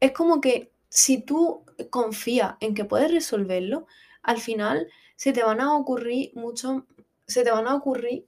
Es 0.01 0.13
como 0.13 0.41
que 0.41 0.73
si 0.89 1.23
tú 1.23 1.65
confías 1.91 2.55
en 2.61 2.75
que 2.75 2.85
puedes 2.85 3.11
resolverlo, 3.11 3.87
al 4.23 4.39
final 4.39 4.89
se 5.17 5.33
te 5.33 5.43
van 5.43 5.61
a 5.61 5.77
ocurrir 5.77 6.33
mucho, 6.35 6.87
se 7.27 7.45
te 7.45 7.51
van 7.51 7.67
a 7.67 7.75
ocurrir 7.75 8.27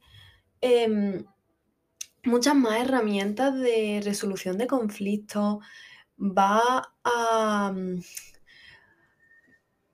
em, 0.61 1.25
muchas 2.25 2.55
más 2.55 2.81
herramientas 2.81 3.55
de 3.55 4.01
resolución 4.05 4.59
de 4.59 4.67
conflictos, 4.67 5.59
va 6.19 6.93
a, 7.05 7.73
mm, 7.73 8.01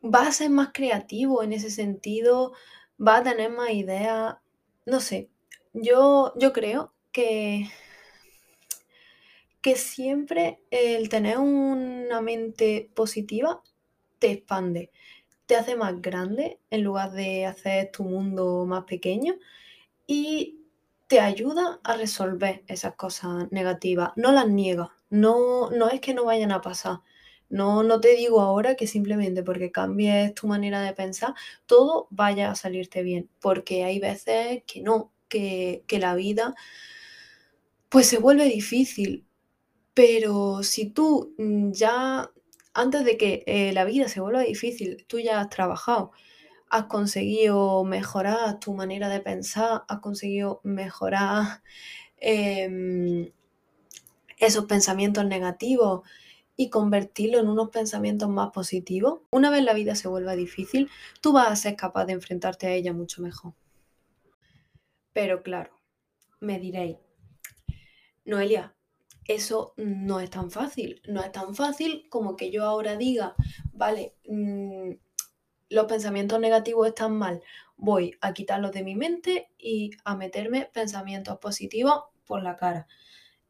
va 0.03 0.27
a 0.27 0.33
ser 0.33 0.51
más 0.51 0.71
creativo 0.73 1.43
en 1.43 1.53
ese 1.53 1.71
sentido, 1.71 2.53
va 2.99 3.19
a 3.19 3.23
tener 3.23 3.51
más 3.51 3.71
ideas, 3.71 4.37
no 4.87 5.01
sé, 5.01 5.31
yo, 5.73 6.33
yo 6.37 6.53
creo 6.53 6.96
que, 7.17 7.71
que 9.63 9.75
siempre 9.77 10.61
el 10.71 11.09
tener 11.09 11.39
una 11.39 12.21
mente 12.21 12.91
positiva 12.95 13.63
te 14.19 14.33
expande, 14.33 14.91
te 15.47 15.57
hace 15.57 15.77
más 15.77 16.03
grande 16.03 16.61
en 16.69 16.83
lugar 16.83 17.13
de 17.13 17.47
hacer 17.47 17.91
tu 17.91 18.05
mundo 18.05 18.67
más 18.67 18.85
pequeño 18.85 19.37
y 20.07 20.61
te 21.07 21.21
ayuda 21.21 21.81
a 21.85 21.97
resolver 21.97 22.65
esas 22.67 22.97
cosas 22.97 23.51
negativas, 23.51 24.11
no 24.17 24.31
las 24.31 24.47
niega, 24.47 24.93
no, 25.09 25.71
no 25.71 25.89
es 25.89 26.03
que 26.03 26.13
no 26.13 26.27
vayan 26.27 26.53
a 26.53 26.61
pasar. 26.61 26.99
No, 27.49 27.83
no 27.83 27.99
te 27.99 28.15
digo 28.15 28.43
ahora 28.43 28.75
que 28.75 28.87
simplemente 28.87 29.43
porque 29.43 29.73
cambies 29.73 30.35
tu 30.35 30.49
manera 30.49 30.83
de 30.83 30.93
pensar, 30.93 31.33
todo 31.65 32.09
vaya 32.11 32.51
a 32.51 32.57
salirte 32.57 33.03
bien, 33.03 33.31
porque 33.41 33.85
hay 33.85 34.01
veces 34.01 34.65
que 34.67 34.83
no, 34.83 35.13
que, 35.29 35.85
que 35.87 35.99
la 35.99 36.15
vida 36.15 36.55
pues 37.97 38.09
se 38.09 38.19
vuelve 38.19 38.45
difícil. 38.45 39.27
Pero 39.95 40.63
si 40.63 40.91
tú 40.91 41.35
mm, 41.39 41.71
ya, 41.73 42.31
antes 42.75 43.07
de 43.07 43.17
que 43.17 43.43
eh, 43.47 43.73
la 43.73 43.87
vida 43.87 44.07
se 44.09 44.21
vuelva 44.21 44.43
difícil, 44.43 45.07
tú 45.09 45.19
ya 45.19 45.41
has 45.41 45.49
trabajado, 45.49 46.11
has 46.69 46.85
conseguido 46.89 47.85
mejorar 47.85 48.61
tu 48.61 48.75
manera 48.75 49.09
de 49.09 49.21
pensar, 49.21 49.85
has 49.89 50.01
conseguido 50.01 50.61
mejorar 50.63 51.63
em, 52.19 53.33
esos 54.37 54.67
pensamientos 54.67 55.25
negativos 55.25 56.07
y 56.55 56.69
convertirlo 56.69 57.39
en 57.39 57.49
unos 57.49 57.71
pensamientos 57.71 58.29
más 58.29 58.51
positivos, 58.51 59.21
una 59.31 59.49
vez 59.49 59.65
la 59.65 59.73
vida 59.73 59.95
se 59.95 60.09
vuelva 60.09 60.37
difícil, 60.37 60.91
tú 61.23 61.33
vas 61.33 61.49
a 61.49 61.57
ser 61.57 61.77
capaz 61.77 62.05
de 62.05 62.13
enfrentarte 62.13 62.67
a 62.67 62.75
ella 62.75 62.93
mucho 62.93 63.23
mejor. 63.23 63.55
Pero 65.15 65.43
claro, 65.43 65.71
me 66.41 66.59
diréis, 66.61 66.99
Noelia, 68.27 68.77
eso 69.27 69.73
no 69.77 70.21
es 70.21 70.31
tan 70.31 70.51
fácil. 70.51 71.01
No 71.09 71.23
es 71.23 71.33
tan 71.33 71.55
fácil 71.55 72.07
como 72.11 72.37
que 72.37 72.51
yo 72.51 72.65
ahora 72.65 72.97
diga, 72.97 73.35
vale, 73.73 74.15
mm, 74.29 74.93
los 75.71 75.87
pensamientos 75.87 76.39
negativos 76.41 76.89
están 76.89 77.17
mal, 77.17 77.43
voy 77.77 78.17
a 78.21 78.33
quitarlos 78.33 78.73
de 78.73 78.85
mi 78.85 78.95
mente 78.95 79.49
y 79.59 79.91
a 80.05 80.17
meterme 80.17 80.71
pensamientos 80.73 81.39
positivos 81.39 82.05
por 82.25 82.43
la 82.43 82.57
cara. 82.57 82.87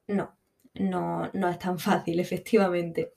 No, 0.07 0.37
no, 0.75 1.31
no 1.33 1.49
es 1.49 1.59
tan 1.59 1.79
fácil, 1.79 2.21
efectivamente. 2.21 3.15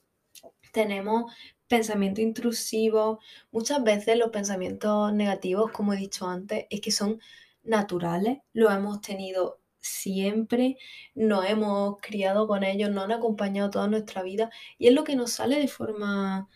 Tenemos 0.73 1.31
pensamientos 1.67 2.23
intrusivos. 2.23 3.19
Muchas 3.51 3.83
veces 3.83 4.17
los 4.17 4.31
pensamientos 4.31 5.13
negativos, 5.13 5.71
como 5.71 5.93
he 5.93 5.97
dicho 5.97 6.27
antes, 6.27 6.65
es 6.69 6.81
que 6.81 6.91
son 6.91 7.19
naturales, 7.63 8.39
los 8.53 8.73
hemos 8.73 9.01
tenido 9.01 9.58
siempre, 9.79 10.77
nos 11.15 11.45
hemos 11.45 11.97
criado 12.01 12.47
con 12.47 12.63
ellos, 12.63 12.89
nos 12.91 13.05
han 13.05 13.11
acompañado 13.13 13.69
toda 13.69 13.87
nuestra 13.87 14.23
vida 14.23 14.49
y 14.77 14.87
es 14.87 14.93
lo 14.93 15.03
que 15.03 15.15
nos 15.15 15.31
sale 15.31 15.57
de 15.59 15.67
forma, 15.67 16.49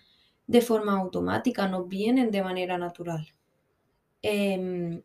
de 0.48 0.62
forma 0.62 1.00
automática, 1.00 1.68
nos 1.68 1.88
vienen 1.88 2.32
de 2.32 2.44
manera 2.44 2.78
natural. 2.78 3.34
Em, 4.22 5.02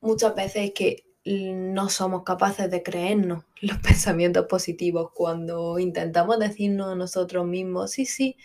muchas 0.00 0.34
veces 0.34 0.72
que 0.74 1.06
no 1.24 1.88
somos 1.88 2.22
capaces 2.22 2.70
de 2.70 2.82
creernos 2.82 3.44
los 3.60 3.78
pensamientos 3.78 4.46
positivos 4.46 5.10
cuando 5.12 5.78
intentamos 5.78 6.38
decirnos 6.38 6.92
a 6.92 6.94
nosotros 6.94 7.46
mismos, 7.46 7.90
sí, 7.92 8.06
sí, 8.06 8.36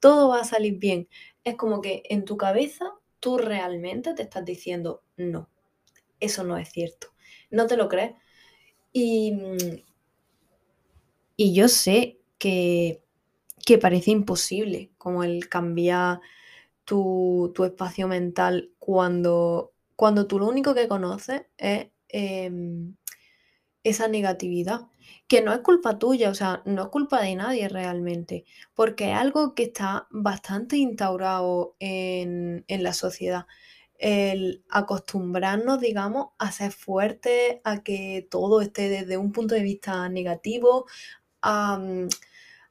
todo 0.00 0.30
va 0.30 0.40
a 0.40 0.44
salir 0.44 0.78
bien. 0.78 1.08
Es 1.44 1.56
como 1.56 1.80
que 1.80 2.02
en 2.08 2.24
tu 2.24 2.36
cabeza 2.36 2.86
tú 3.20 3.38
realmente 3.38 4.14
te 4.14 4.22
estás 4.22 4.44
diciendo, 4.44 5.02
no, 5.16 5.48
eso 6.20 6.44
no 6.44 6.56
es 6.56 6.70
cierto. 6.70 7.08
No 7.52 7.68
te 7.68 7.76
lo 7.76 7.88
crees. 7.88 8.14
Y, 8.92 9.34
y 11.36 11.54
yo 11.54 11.68
sé 11.68 12.18
que, 12.38 13.02
que 13.64 13.78
parece 13.78 14.10
imposible 14.10 14.90
como 14.98 15.22
el 15.22 15.48
cambiar 15.48 16.20
tu, 16.84 17.52
espacio 17.64 18.08
mental 18.08 18.70
cuando, 18.78 19.72
cuando 19.96 20.26
tú 20.26 20.38
lo 20.38 20.48
único 20.48 20.74
que 20.74 20.88
conoces 20.88 21.42
es 21.56 21.88
em, 22.08 22.96
esa 23.84 24.08
negatividad, 24.08 24.88
que 25.28 25.42
no 25.42 25.52
es 25.52 25.60
culpa 25.60 25.98
tuya, 25.98 26.30
o 26.30 26.34
sea, 26.34 26.62
no 26.66 26.82
es 26.82 26.88
culpa 26.88 27.22
de 27.22 27.34
nadie 27.36 27.68
realmente, 27.68 28.44
porque 28.74 29.10
es 29.12 29.16
algo 29.16 29.54
que 29.54 29.64
está 29.64 30.06
bastante 30.10 30.76
instaurado 30.76 31.76
en, 31.80 32.64
en 32.68 32.82
la 32.82 32.92
sociedad 32.92 33.46
el 34.02 34.64
acostumbrarnos, 34.68 35.80
digamos, 35.80 36.30
a 36.38 36.50
ser 36.52 36.72
fuertes, 36.72 37.58
a 37.64 37.82
que 37.84 38.26
todo 38.30 38.60
esté 38.60 38.88
desde 38.88 39.16
un 39.16 39.32
punto 39.32 39.54
de 39.54 39.62
vista 39.62 40.08
negativo, 40.08 40.86
a 41.42 41.78
mm, 41.78 42.08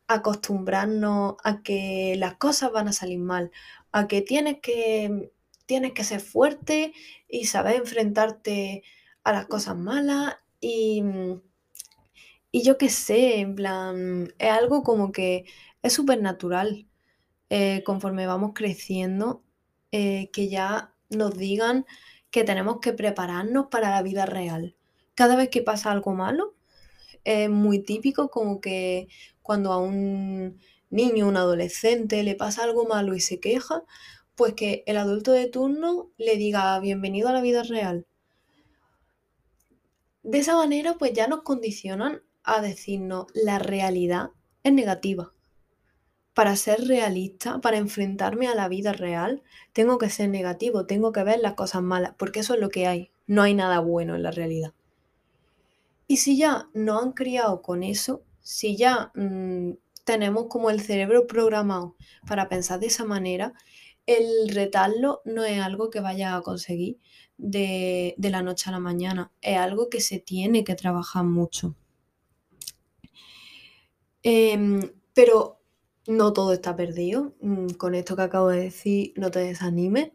acostumbrarnos 0.07 1.35
a 1.43 1.63
que 1.63 2.15
las 2.17 2.35
cosas 2.35 2.71
van 2.73 2.89
a 2.89 2.93
salir 2.93 3.19
mal, 3.19 3.51
a 3.93 4.07
que 4.07 4.21
tienes 4.21 4.59
que, 4.61 5.31
tienes 5.65 5.93
que 5.93 6.03
ser 6.03 6.21
fuerte 6.21 6.93
y 7.29 7.45
saber 7.45 7.75
enfrentarte 7.77 8.83
a 9.23 9.31
las 9.33 9.47
cosas 9.47 9.77
malas 9.77 10.35
y, 10.59 11.01
mm, 11.03 11.41
y 12.51 12.63
yo 12.63 12.77
qué 12.77 12.89
sé, 12.89 13.39
en 13.39 13.55
plan, 13.55 14.33
es 14.37 14.51
algo 14.51 14.83
como 14.83 15.11
que 15.11 15.45
es 15.81 15.93
súper 15.93 16.21
natural 16.21 16.87
eh, 17.49 17.83
conforme 17.85 18.27
vamos 18.27 18.51
creciendo, 18.55 19.43
eh, 19.91 20.29
que 20.33 20.49
ya 20.49 20.93
nos 21.11 21.37
digan 21.37 21.85
que 22.31 22.43
tenemos 22.43 22.79
que 22.81 22.93
prepararnos 22.93 23.67
para 23.67 23.89
la 23.89 24.01
vida 24.01 24.25
real. 24.25 24.75
Cada 25.15 25.35
vez 25.35 25.49
que 25.49 25.61
pasa 25.61 25.91
algo 25.91 26.13
malo, 26.13 26.55
es 27.23 27.49
muy 27.49 27.79
típico 27.79 28.29
como 28.29 28.61
que 28.61 29.07
cuando 29.41 29.71
a 29.71 29.77
un 29.77 30.59
niño, 30.89 31.27
un 31.27 31.37
adolescente 31.37 32.23
le 32.23 32.35
pasa 32.35 32.63
algo 32.63 32.85
malo 32.85 33.15
y 33.15 33.19
se 33.19 33.39
queja, 33.39 33.83
pues 34.35 34.53
que 34.53 34.83
el 34.87 34.97
adulto 34.97 35.31
de 35.31 35.47
turno 35.47 36.09
le 36.17 36.37
diga 36.37 36.79
bienvenido 36.79 37.29
a 37.29 37.33
la 37.33 37.41
vida 37.41 37.63
real. 37.63 38.05
De 40.23 40.39
esa 40.39 40.55
manera, 40.55 40.95
pues 40.97 41.13
ya 41.13 41.27
nos 41.27 41.41
condicionan 41.43 42.21
a 42.43 42.61
decirnos 42.61 43.27
la 43.33 43.59
realidad 43.59 44.29
es 44.63 44.73
negativa 44.73 45.33
para 46.33 46.55
ser 46.55 46.87
realista, 46.87 47.59
para 47.59 47.77
enfrentarme 47.77 48.47
a 48.47 48.55
la 48.55 48.67
vida 48.69 48.93
real, 48.93 49.43
tengo 49.73 49.97
que 49.97 50.09
ser 50.09 50.29
negativo, 50.29 50.85
tengo 50.85 51.11
que 51.11 51.23
ver 51.23 51.39
las 51.39 51.53
cosas 51.53 51.81
malas, 51.81 52.13
porque 52.17 52.39
eso 52.39 52.53
es 52.53 52.59
lo 52.59 52.69
que 52.69 52.87
hay, 52.87 53.11
no 53.27 53.41
hay 53.41 53.53
nada 53.53 53.79
bueno 53.79 54.15
en 54.15 54.23
la 54.23 54.31
realidad. 54.31 54.73
Y 56.07 56.17
si 56.17 56.37
ya 56.37 56.69
no 56.73 56.99
han 56.99 57.13
criado 57.13 57.61
con 57.61 57.83
eso, 57.83 58.23
si 58.41 58.75
ya 58.75 59.11
mm, 59.15 59.71
tenemos 60.03 60.47
como 60.47 60.69
el 60.69 60.81
cerebro 60.81 61.27
programado 61.27 61.95
para 62.27 62.49
pensar 62.49 62.79
de 62.79 62.87
esa 62.87 63.05
manera, 63.05 63.53
el 64.05 64.49
retarlo 64.49 65.21
no 65.25 65.45
es 65.45 65.61
algo 65.61 65.89
que 65.89 65.99
vaya 65.99 66.35
a 66.35 66.41
conseguir 66.41 66.97
de, 67.37 68.15
la 68.17 68.41
noche 68.41 68.69
a 68.69 68.73
la 68.73 68.79
mañana, 68.79 69.31
es 69.41 69.57
algo 69.57 69.89
que 69.89 70.01
se 70.01 70.19
tiene 70.19 70.63
que 70.63 70.75
trabajar 70.75 71.23
mucho. 71.23 71.75
Em, 74.23 74.91
pero 75.13 75.60
no 76.07 76.33
todo 76.33 76.53
está 76.53 76.75
perdido. 76.75 77.33
Mm, 77.41 77.69
con 77.71 77.95
esto 77.95 78.15
que 78.15 78.21
acabo 78.23 78.49
de 78.49 78.61
decir, 78.61 79.13
no 79.15 79.31
te 79.31 79.39
desanimes. 79.39 80.11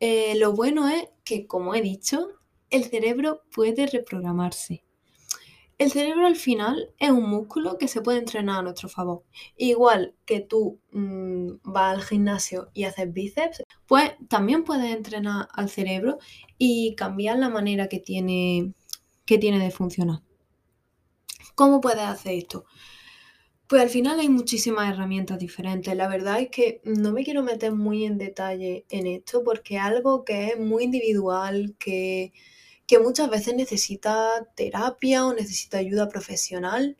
Eh, 0.00 0.34
lo 0.36 0.52
bueno 0.52 0.88
es 0.88 1.08
que, 1.24 1.46
como 1.46 1.74
he 1.74 1.82
dicho, 1.82 2.28
el 2.70 2.84
cerebro 2.84 3.42
puede 3.54 3.86
reprogramarse. 3.86 4.84
El 5.78 5.92
cerebro 5.92 6.26
al 6.26 6.34
final 6.34 6.92
es 6.98 7.10
un 7.10 7.30
músculo 7.30 7.78
que 7.78 7.86
se 7.86 8.00
puede 8.00 8.18
entrenar 8.18 8.58
a 8.58 8.62
nuestro 8.62 8.88
favor. 8.88 9.22
Igual 9.56 10.16
que 10.24 10.40
tú 10.40 10.80
mm, 10.90 11.58
vas 11.62 11.96
al 11.96 12.02
gimnasio 12.02 12.70
y 12.74 12.84
haces 12.84 13.12
bíceps, 13.12 13.62
pues 13.86 14.12
también 14.28 14.64
puedes 14.64 14.92
entrenar 14.94 15.48
al 15.52 15.68
cerebro 15.68 16.18
y 16.58 16.96
cambiar 16.96 17.38
la 17.38 17.48
manera 17.48 17.88
que 17.88 18.00
tiene, 18.00 18.74
que 19.24 19.38
tiene 19.38 19.60
de 19.60 19.70
funcionar. 19.70 20.20
¿Cómo 21.54 21.80
puedes 21.80 22.00
hacer 22.00 22.34
esto? 22.34 22.64
Pues 23.68 23.82
al 23.82 23.90
final 23.90 24.18
hay 24.18 24.30
muchísimas 24.30 24.90
herramientas 24.90 25.38
diferentes. 25.38 25.94
La 25.94 26.08
verdad 26.08 26.40
es 26.40 26.48
que 26.48 26.80
no 26.84 27.12
me 27.12 27.22
quiero 27.22 27.42
meter 27.42 27.72
muy 27.72 28.04
en 28.06 28.16
detalle 28.16 28.86
en 28.88 29.06
esto 29.06 29.44
porque 29.44 29.76
es 29.76 29.82
algo 29.82 30.24
que 30.24 30.48
es 30.48 30.58
muy 30.58 30.84
individual, 30.84 31.76
que, 31.78 32.32
muchas 33.02 33.28
veces 33.30 33.54
necesita 33.54 34.46
terapia 34.56 35.26
o 35.26 35.34
necesita 35.34 35.78
ayuda 35.78 36.08
profesional. 36.08 36.96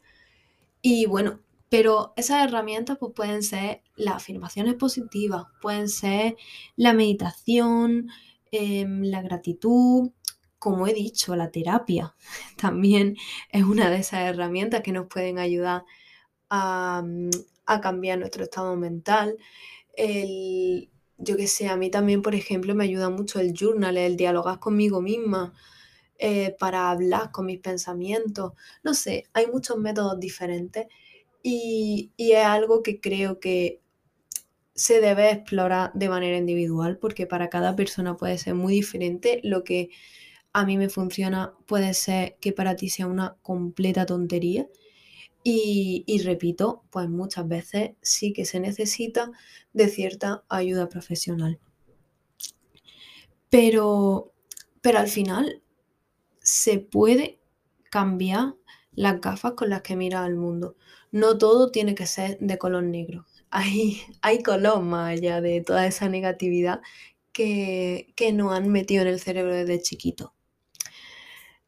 Y 0.82 1.06
bueno, 1.06 1.40
pero 1.70 2.12
esas 2.16 2.44
herramientas 2.44 2.98
pues, 3.00 3.12
pueden 3.14 3.42
ser 3.42 3.82
las 3.96 4.16
afirmaciones 4.16 4.74
positivas, 4.74 5.46
pueden 5.62 5.88
ser 5.88 6.36
la 6.76 6.92
meditación, 6.94 8.10
em, 8.52 9.02
la 9.04 9.22
gratitud, 9.22 10.10
como 10.58 10.86
he 10.86 10.94
dicho, 10.94 11.36
la 11.36 11.50
terapia 11.50 12.14
también 12.56 13.16
es 13.52 13.64
una 13.64 13.90
de 13.90 13.98
esas 13.98 14.20
herramientas 14.22 14.82
que 14.82 14.92
nos 14.92 15.06
pueden 15.08 15.38
ayudar 15.38 15.84
Mm, 16.50 17.30
a, 17.66 17.80
cambiar 17.80 18.18
nuestro 18.18 18.44
estado 18.44 18.76
mental. 18.76 19.36
El, 19.94 20.90
yo 21.18 21.36
que 21.36 21.46
sé, 21.48 21.68
a 21.68 21.76
mí 21.76 21.90
también, 21.90 22.22
por 22.22 22.34
ejemplo, 22.34 22.74
me 22.74 22.84
ayuda 22.84 23.10
mucho 23.10 23.40
el 23.40 23.52
journal, 23.54 23.96
el 23.98 24.16
dialogar 24.16 24.58
conmigo 24.60 25.00
misma 25.02 25.54
eh, 26.18 26.56
para 26.58 26.90
hablar 26.90 27.30
con 27.32 27.46
mis 27.46 27.60
pensamientos. 27.60 28.52
No 28.82 28.94
sé, 28.94 29.26
hay 29.34 29.46
muchos 29.48 29.78
métodos 29.78 30.18
diferentes 30.20 30.86
y, 31.42 32.12
y 32.16 32.32
es 32.32 32.44
algo 32.46 32.82
que 32.82 33.00
creo 33.00 33.40
que 33.40 33.80
se 34.74 35.00
debe 35.00 35.30
explorar 35.32 35.92
de 35.94 36.08
manera 36.08 36.38
individual 36.38 36.98
porque 36.98 37.26
para 37.26 37.50
cada 37.50 37.76
persona 37.76 38.16
puede 38.16 38.38
ser 38.38 38.54
muy 38.54 38.74
diferente. 38.74 39.40
Lo 39.44 39.64
que 39.64 39.90
a 40.52 40.64
mí 40.66 40.78
me 40.78 40.88
funciona 40.88 41.54
puede 41.66 41.94
ser 41.94 42.36
que 42.40 42.52
para 42.52 42.76
ti 42.76 42.88
sea 42.90 43.06
una 43.06 43.36
completa 43.42 44.06
tontería 44.06 44.68
y, 45.44 46.20
repito, 46.24 46.84
pues 46.90 47.08
muchas 47.08 47.48
veces 47.48 47.92
sí 48.02 48.32
que 48.32 48.44
se 48.44 48.60
necesita 48.60 49.30
de 49.72 49.88
cierta 49.88 50.44
ayuda 50.48 50.88
profesional. 50.88 51.58
Pero, 53.48 54.32
pero 54.82 54.98
al 54.98 55.08
final 55.08 55.62
se 56.40 56.78
puede 56.80 57.40
cambiar 57.90 58.56
las 58.92 59.20
gafas 59.20 59.52
con 59.52 59.70
las 59.70 59.82
que 59.82 59.96
mira 59.96 60.24
al 60.24 60.36
mundo. 60.36 60.76
No 61.12 61.38
todo 61.38 61.70
tiene 61.70 61.94
que 61.94 62.06
ser 62.06 62.38
de 62.40 62.58
color 62.58 62.82
negro. 62.84 63.24
Hay, 63.50 64.02
hay 64.20 64.42
color 64.42 64.82
más 64.82 65.12
allá 65.12 65.40
de 65.40 65.62
toda 65.62 65.86
esa 65.86 66.10
negatividad 66.10 66.82
que, 67.32 68.12
que 68.14 68.30
nos 68.34 68.52
han 68.52 68.68
metido 68.68 69.00
en 69.00 69.08
el 69.08 69.20
cerebro 69.20 69.54
desde 69.54 69.80
chiquito. 69.80 70.34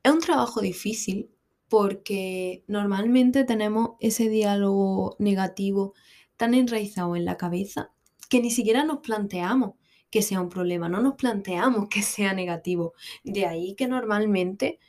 Es 0.03 0.13
un 0.13 0.21
trabajo 0.21 0.61
difícil 0.61 1.31
porque 1.71 2.65
normalmente 2.67 3.45
tenemos 3.45 3.93
ese 4.01 4.29
diálogo 4.29 5.15
negativo 5.21 5.95
tan 6.37 6.53
enraizado 6.53 7.15
en 7.15 7.25
la 7.25 7.37
cabeza 7.37 7.93
que 8.29 8.41
ni 8.41 8.51
siquiera 8.51 8.85
nos 8.85 8.99
planteamos 8.99 9.75
que 10.11 10.23
sea 10.23 10.41
un 10.41 10.49
problema, 10.49 10.89
no 10.89 11.01
nos 11.01 11.15
planteamos 11.15 11.89
que 11.89 12.03
sea 12.03 12.35
negativo. 12.35 12.95
De 13.23 13.47
ahí 13.47 13.77
que 13.77 13.87
normalmente 13.87 14.81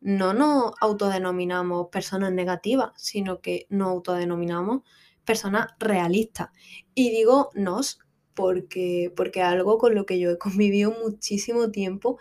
no 0.00 0.34
nos 0.34 0.72
autodenominamos 0.78 1.88
personas 1.90 2.32
negativas, 2.32 2.92
sino 2.96 3.40
que 3.40 3.66
nos 3.70 3.88
autodenominamos 3.88 4.82
personas 5.24 5.68
realistas. 5.78 6.50
Y 6.94 7.10
digo 7.10 7.48
nos 7.54 7.98
porque, 8.34 9.10
porque 9.16 9.40
algo 9.40 9.78
con 9.78 9.94
lo 9.94 10.04
que 10.04 10.18
yo 10.18 10.30
he 10.30 10.38
convivido 10.38 10.94
muchísimo 11.02 11.70
tiempo 11.70 12.18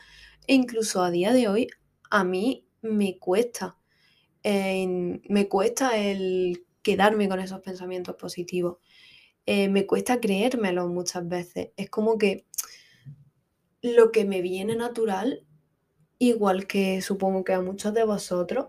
e 0.48 0.54
incluso 0.54 1.04
a 1.04 1.12
día 1.12 1.34
de 1.34 1.50
hoy 1.50 1.68
a 2.10 2.24
mí 2.24 2.66
me 2.82 3.20
cuesta 3.20 3.78
me 4.46 5.48
cuesta 5.50 5.98
el 5.98 6.66
quedarme 6.84 7.28
con 7.28 7.40
esos 7.40 7.62
pensamientos 7.62 8.16
positivos. 8.16 8.78
Eh, 9.48 9.70
me 9.70 9.88
cuesta 9.88 10.20
creérmelo 10.20 10.88
muchas 10.88 11.28
veces. 11.28 11.70
Es 11.78 11.90
como 11.90 12.18
que 12.18 12.46
lo 13.82 14.12
que 14.12 14.26
me 14.26 14.42
viene 14.42 14.76
natural, 14.76 15.46
igual 16.20 16.68
que 16.68 17.02
supongo 17.02 17.44
que 17.44 17.54
a 17.54 17.62
muchos 17.62 17.94
de 17.94 18.04
vosotros, 18.04 18.68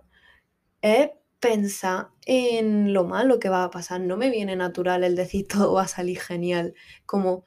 es 0.81 1.11
pensar 1.41 2.09
en 2.25 2.93
lo 2.95 3.05
malo 3.05 3.39
que 3.39 3.51
va 3.51 3.65
a 3.65 3.71
pasar. 3.71 4.01
No 4.01 4.17
me 4.17 4.31
viene 4.31 4.57
natural 4.57 5.05
el 5.05 5.17
decir 5.17 5.47
todo 5.49 5.75
va 5.75 5.83
a 5.83 5.89
salir 5.89 6.19
genial. 6.21 6.75
Como 7.05 7.45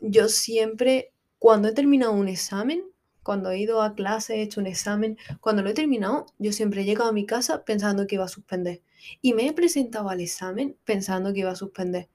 yo 0.00 0.28
siempre, 0.28 1.12
cuando 1.38 1.68
he 1.68 1.74
terminado 1.74 2.12
un 2.12 2.28
examen, 2.28 2.84
cuando 3.22 3.50
he 3.50 3.58
ido 3.58 3.82
a 3.82 3.94
clase, 3.94 4.36
he 4.36 4.42
hecho 4.42 4.60
un 4.60 4.66
examen, 4.66 5.18
cuando 5.40 5.62
lo 5.62 5.70
he 5.70 5.74
terminado, 5.74 6.26
yo 6.38 6.52
siempre 6.52 6.82
he 6.82 6.84
llegado 6.84 7.10
a 7.10 7.12
mi 7.12 7.26
casa 7.26 7.64
pensando 7.64 8.06
que 8.06 8.16
iba 8.16 8.24
a 8.24 8.28
suspender. 8.28 8.82
Y 9.20 9.34
me 9.34 9.46
he 9.46 9.52
presentado 9.52 10.08
al 10.08 10.20
examen 10.20 10.76
pensando 10.84 11.32
que 11.32 11.40
iba 11.40 11.50
a 11.50 11.56
suspender. 11.56 12.08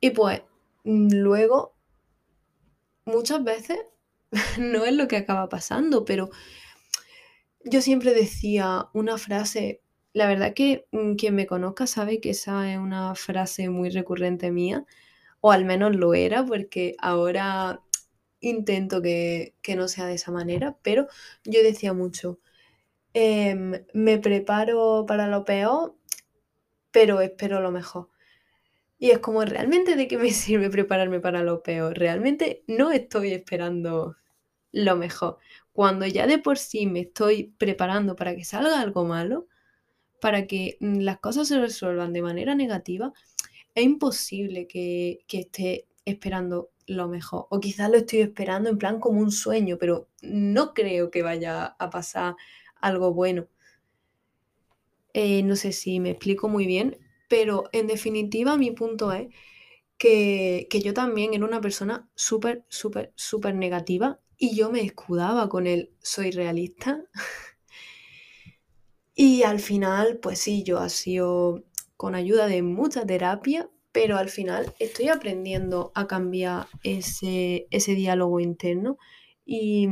Y 0.00 0.10
pues 0.10 0.42
mm, 0.84 1.08
luego, 1.12 1.74
muchas 3.04 3.42
veces, 3.42 3.78
no 4.58 4.84
es 4.84 4.92
lo 4.92 5.08
que 5.08 5.16
acaba 5.16 5.48
pasando, 5.48 6.04
pero 6.04 6.30
yo 7.64 7.80
siempre 7.80 8.14
decía 8.14 8.88
una 8.92 9.18
frase, 9.18 9.80
la 10.12 10.26
verdad 10.26 10.54
que 10.54 10.86
mm, 10.92 11.14
quien 11.14 11.34
me 11.34 11.46
conozca 11.46 11.86
sabe 11.86 12.20
que 12.20 12.30
esa 12.30 12.70
es 12.70 12.78
una 12.78 13.14
frase 13.14 13.68
muy 13.68 13.90
recurrente 13.90 14.50
mía, 14.50 14.84
o 15.40 15.52
al 15.52 15.64
menos 15.64 15.94
lo 15.96 16.14
era, 16.14 16.44
porque 16.44 16.96
ahora 16.98 17.82
intento 18.48 19.02
que, 19.02 19.54
no 19.76 19.88
sea 19.88 20.06
de 20.06 20.14
esa 20.14 20.32
manera, 20.32 20.76
pero 20.82 21.08
yo 21.44 21.62
decía 21.62 21.92
mucho, 21.92 22.38
em, 23.14 23.84
me 23.94 24.18
preparo 24.18 25.06
para 25.06 25.28
lo 25.28 25.44
peor, 25.44 25.96
pero 26.90 27.20
espero 27.20 27.60
lo 27.60 27.70
mejor. 27.70 28.10
Y 28.98 29.10
es 29.10 29.18
como, 29.20 29.44
¿realmente 29.44 29.96
de 29.96 30.08
qué 30.08 30.18
me 30.18 30.30
sirve 30.32 30.70
prepararme 30.70 31.20
para 31.20 31.42
lo 31.42 31.62
peor? 31.62 31.98
Realmente 31.98 32.64
no 32.66 32.92
estoy 32.92 33.32
esperando 33.32 34.16
lo 34.72 34.96
mejor. 34.96 35.38
Cuando 35.72 36.06
ya 36.06 36.26
de 36.26 36.38
por 36.38 36.58
sí 36.58 36.86
me 36.86 37.00
estoy 37.00 37.54
preparando 37.58 38.16
para 38.16 38.36
que 38.36 38.44
salga 38.44 38.80
algo 38.80 39.04
malo, 39.04 39.48
para 40.20 40.46
que 40.46 40.78
mm, 40.80 41.00
las 41.00 41.18
cosas 41.20 41.48
se 41.48 41.60
resuelvan 41.60 42.12
de 42.12 42.22
manera 42.22 42.54
negativa, 42.54 43.12
es 43.74 43.84
imposible 43.84 44.66
que, 44.66 45.20
que 45.26 45.40
esté 45.40 45.86
esperando 46.04 46.70
lo 46.86 47.08
mejor. 47.08 47.46
O 47.50 47.60
quizás 47.60 47.90
lo 47.90 47.98
estoy 47.98 48.20
esperando 48.20 48.70
en 48.70 48.78
plan 48.78 49.00
como 49.00 49.20
un 49.20 49.32
sueño, 49.32 49.76
pero 49.78 50.08
no 50.22 50.74
creo 50.74 51.10
que 51.10 51.22
vaya 51.22 51.66
a 51.78 51.90
pasar 51.90 52.36
algo 52.80 53.12
bueno. 53.12 53.48
Eh, 55.12 55.42
no 55.42 55.56
sé 55.56 55.72
si 55.72 56.00
me 56.00 56.10
explico 56.10 56.48
muy 56.48 56.66
bien, 56.66 56.98
pero 57.28 57.64
en 57.72 57.86
definitiva 57.86 58.56
mi 58.56 58.72
punto 58.72 59.12
es 59.12 59.28
que, 59.98 60.66
que 60.70 60.80
yo 60.80 60.92
también 60.94 61.34
era 61.34 61.44
una 61.44 61.60
persona 61.60 62.08
súper, 62.14 62.64
súper, 62.68 63.12
súper 63.16 63.54
negativa 63.54 64.20
y 64.36 64.56
yo 64.56 64.70
me 64.70 64.82
escudaba 64.82 65.48
con 65.48 65.66
el 65.66 65.92
soy 66.02 66.30
realista. 66.32 67.04
y 69.14 69.42
al 69.44 69.60
final, 69.60 70.18
pues 70.20 70.40
sí, 70.40 70.62
yo 70.64 70.78
ha 70.78 70.88
sido 70.88 71.64
con 71.96 72.14
ayuda 72.14 72.46
de 72.46 72.62
mucha 72.62 73.06
terapia, 73.06 73.70
pero 73.94 74.18
al 74.18 74.28
final 74.28 74.74
estoy 74.80 75.08
aprendiendo 75.08 75.92
a 75.94 76.08
cambiar 76.08 76.66
ese, 76.82 77.68
diálogo 77.70 78.40
interno 78.40 78.98
y, 79.46 79.88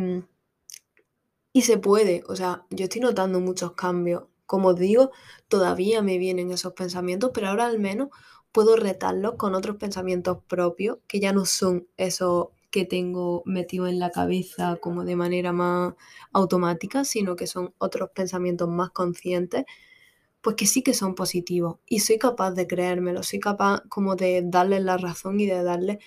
y 1.53 1.63
se 1.63 1.79
puede, 1.79 2.25
o 2.27 2.35
sea, 2.35 2.67
yo 2.71 2.87
estoy 2.87 3.01
notando 3.01 3.39
muchos 3.39 3.75
cambios. 3.75 4.25
Como 4.45 4.71
os 4.71 4.77
digo, 4.79 5.13
todavía 5.47 6.03
me 6.03 6.19
vienen 6.19 6.51
esos 6.51 6.73
pensamientos, 6.73 7.31
pero 7.33 7.47
ahora 7.47 7.67
al 7.67 7.79
menos 7.79 8.09
puedo 8.51 8.75
retarlos 8.75 9.37
con 9.37 9.55
otros 9.55 9.77
pensamientos 9.77 10.39
propios, 10.49 10.99
que 11.07 11.21
ya 11.21 11.33
no 11.33 11.45
son 11.45 11.87
esos 11.97 12.49
que 12.73 12.85
tengo 12.85 13.45
metido 13.47 13.87
en 13.87 14.01
la 14.01 14.11
cabeza 14.11 14.79
como 14.81 15.05
de 15.05 15.15
manera 15.15 15.53
más 15.53 15.95
automática, 16.33 17.05
sino 17.05 17.37
que 17.37 17.47
son 17.47 17.73
otros 17.79 18.11
pensamientos 18.13 18.69
más 18.69 18.91
conscientes 18.91 19.65
pues 20.43 20.57
que 20.57 20.67
sí 20.67 20.83
que 20.83 20.95
son 20.95 21.15
positivos 21.15 21.79
y 21.87 22.01
soy 22.01 22.19
capaz 22.19 22.53
de 22.53 22.67
creérmelo, 22.67 23.23
soy 23.23 23.41
capaz 23.41 23.83
como 23.89 24.17
de 24.17 24.43
darles 24.45 24.83
la 24.83 24.99
razón 24.99 25.41
y 25.41 25.47
de 25.47 25.63
darles 25.63 25.99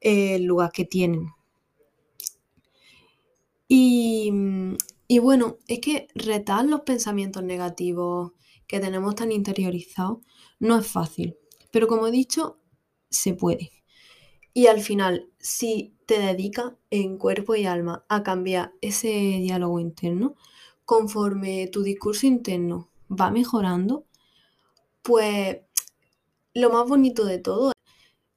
el 0.00 0.44
lugar 0.44 0.72
que 0.72 0.84
tienen. 0.84 1.28
Y, 3.68 4.32
y 5.08 5.18
bueno, 5.18 5.58
es 5.68 5.80
que 5.80 6.08
retar 6.14 6.64
los 6.64 6.80
pensamientos 6.82 7.42
negativos 7.42 8.32
que 8.66 8.80
tenemos 8.80 9.14
tan 9.14 9.32
interiorizados 9.32 10.18
no 10.58 10.78
es 10.78 10.86
fácil, 10.86 11.36
pero 11.70 11.88
como 11.88 12.06
he 12.08 12.10
dicho, 12.10 12.58
se 13.08 13.34
puede. 13.34 13.70
Y 14.52 14.66
al 14.66 14.80
final, 14.80 15.30
si 15.38 15.94
te 16.06 16.18
dedicas 16.18 16.72
en 16.90 17.18
cuerpo 17.18 17.54
y 17.54 17.66
alma 17.66 18.04
a 18.08 18.22
cambiar 18.22 18.72
ese 18.80 19.08
diálogo 19.08 19.78
interno, 19.80 20.34
conforme 20.84 21.68
tu 21.68 21.82
discurso 21.82 22.26
interno 22.26 22.89
va 23.10 23.30
mejorando, 23.30 24.06
pues 25.02 25.58
lo 26.54 26.70
más 26.70 26.88
bonito 26.88 27.24
de 27.24 27.38
todo 27.38 27.72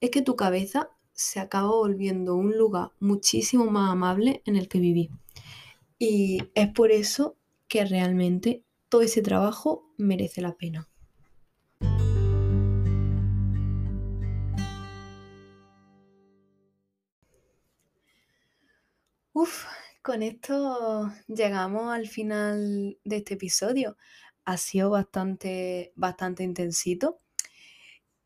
es 0.00 0.10
que 0.10 0.22
tu 0.22 0.36
cabeza 0.36 0.90
se 1.12 1.40
acaba 1.40 1.68
volviendo 1.68 2.34
un 2.34 2.56
lugar 2.58 2.90
muchísimo 3.00 3.66
más 3.66 3.90
amable 3.90 4.42
en 4.46 4.56
el 4.56 4.68
que 4.68 4.80
vivir. 4.80 5.10
Y 5.98 6.38
es 6.54 6.68
por 6.70 6.90
eso 6.90 7.36
que 7.68 7.84
realmente 7.84 8.64
todo 8.88 9.02
ese 9.02 9.22
trabajo 9.22 9.92
merece 9.96 10.40
la 10.42 10.54
pena. 10.56 10.88
Uf, 19.32 19.64
con 20.02 20.22
esto 20.22 21.10
llegamos 21.26 21.92
al 21.92 22.06
final 22.06 22.98
de 23.04 23.16
este 23.16 23.34
episodio 23.34 23.96
ha 24.44 24.56
sido 24.56 24.90
bastante, 24.90 25.92
bastante 25.96 26.42
intensito. 26.42 27.20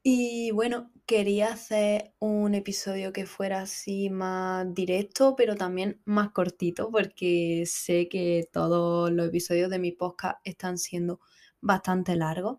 Y 0.03 0.53
bueno, 0.53 0.91
quería 1.07 1.49
hacer 1.53 2.15
un 2.19 2.55
episodio 2.55 3.13
que 3.13 3.27
fuera 3.27 3.63
así 3.63 4.11
más 4.11 4.73
directo, 4.75 5.35
pero 5.37 5.57
también 5.57 6.01
más 6.05 6.31
cortito, 6.31 6.91
porque 6.91 7.65
sé 7.67 8.09
que 8.09 8.49
todos 8.53 9.11
los 9.13 9.29
episodios 9.29 9.71
de 9.71 9.79
mi 9.79 9.93
podcast 9.93 10.39
están 10.45 10.79
siendo 10.79 11.21
bastante 11.61 12.17
largos. 12.17 12.59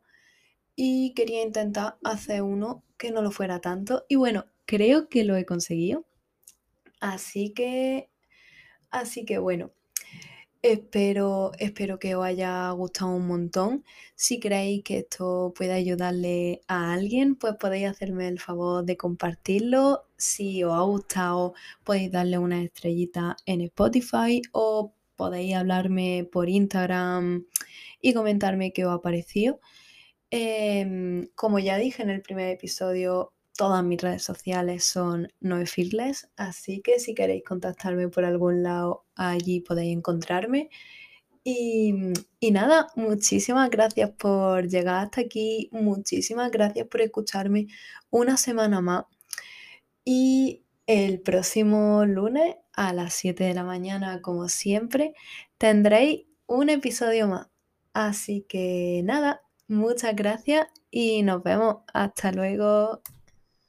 Y 0.76 1.14
quería 1.14 1.44
intentar 1.44 1.98
hacer 2.04 2.42
uno 2.44 2.86
que 2.98 3.12
no 3.12 3.22
lo 3.22 3.32
fuera 3.32 3.60
tanto. 3.62 4.06
Y 4.10 4.16
bueno, 4.16 4.46
creo 4.66 5.10
que 5.10 5.24
lo 5.24 5.36
he 5.36 5.46
conseguido. 5.46 6.06
Así 7.02 7.54
que, 7.54 8.10
así 8.92 9.26
que 9.26 9.40
bueno, 9.40 9.74
Espero, 10.62 11.52
espero 11.58 12.00
que 12.00 12.16
os 12.16 12.26
haya 12.26 12.70
gustado 12.72 13.12
un 13.12 13.28
montón. 13.28 13.86
Si 14.16 14.42
creéis 14.42 14.84
que 14.84 15.00
esto 15.00 15.54
puede 15.56 15.72
ayudarle 15.72 16.62
a 16.68 16.92
alguien, 16.92 17.36
pues 17.36 17.56
podéis 17.56 17.88
hacerme 17.88 18.28
el 18.28 18.40
favor 18.40 18.84
de 18.84 18.98
compartirlo. 18.98 20.06
Si 20.18 20.62
os 20.66 20.74
ha 20.74 20.82
gustado, 20.82 21.54
podéis 21.86 22.12
darle 22.12 22.38
una 22.40 22.62
estrellita 22.62 23.38
en 23.46 23.62
Spotify 23.62 24.42
o 24.52 24.94
podéis 25.16 25.56
hablarme 25.56 26.28
por 26.30 26.50
Instagram 26.50 27.46
y 28.02 28.14
comentarme 28.14 28.74
qué 28.74 28.86
os 28.86 28.94
ha 28.94 29.02
parecido. 29.02 29.62
Em, 30.32 31.28
como 31.36 31.60
ya 31.60 31.78
dije 31.78 32.04
en 32.04 32.10
el 32.10 32.22
primer 32.22 32.50
episodio, 32.50 33.34
Todas 33.60 33.84
mis 33.84 34.02
redes 34.02 34.24
sociales 34.24 34.86
son 34.86 35.28
noefirles, 35.42 36.30
así 36.38 36.80
que 36.82 36.98
si 36.98 37.14
queréis 37.14 37.44
contactarme 37.44 38.08
por 38.08 38.24
algún 38.24 38.64
lado, 38.64 39.04
allí 39.16 39.60
podéis 39.60 39.98
encontrarme. 39.98 40.70
Y, 41.44 41.94
y, 42.40 42.52
nada, 42.52 42.88
muchísimas 42.96 43.70
gracias 43.70 44.12
por 44.12 44.70
llegar 44.70 45.04
hasta 45.04 45.20
aquí, 45.20 45.68
muchísimas 45.74 46.52
gracias 46.52 46.88
por 46.88 47.02
escucharme 47.02 47.68
una 48.10 48.38
semana 48.38 48.80
más. 48.80 49.04
Y 50.06 50.64
el 50.88 51.20
próximo 51.20 52.06
lunes 52.06 52.56
a 52.72 52.94
las 52.94 53.14
7 53.14 53.44
de 53.44 53.54
la 53.56 53.66
mañana, 53.66 54.22
como 54.22 54.48
siempre, 54.48 55.16
tendréis 55.58 56.28
un 56.48 56.70
episodio 56.70 57.28
más. 57.28 57.50
Así 57.92 58.46
que 58.48 59.02
nada, 59.04 59.42
muchas 59.68 60.16
gracias 60.16 60.68
y 60.90 61.24
nos 61.24 61.44
vemos. 61.44 61.80
Hasta 61.94 62.32
luego. 62.32 63.02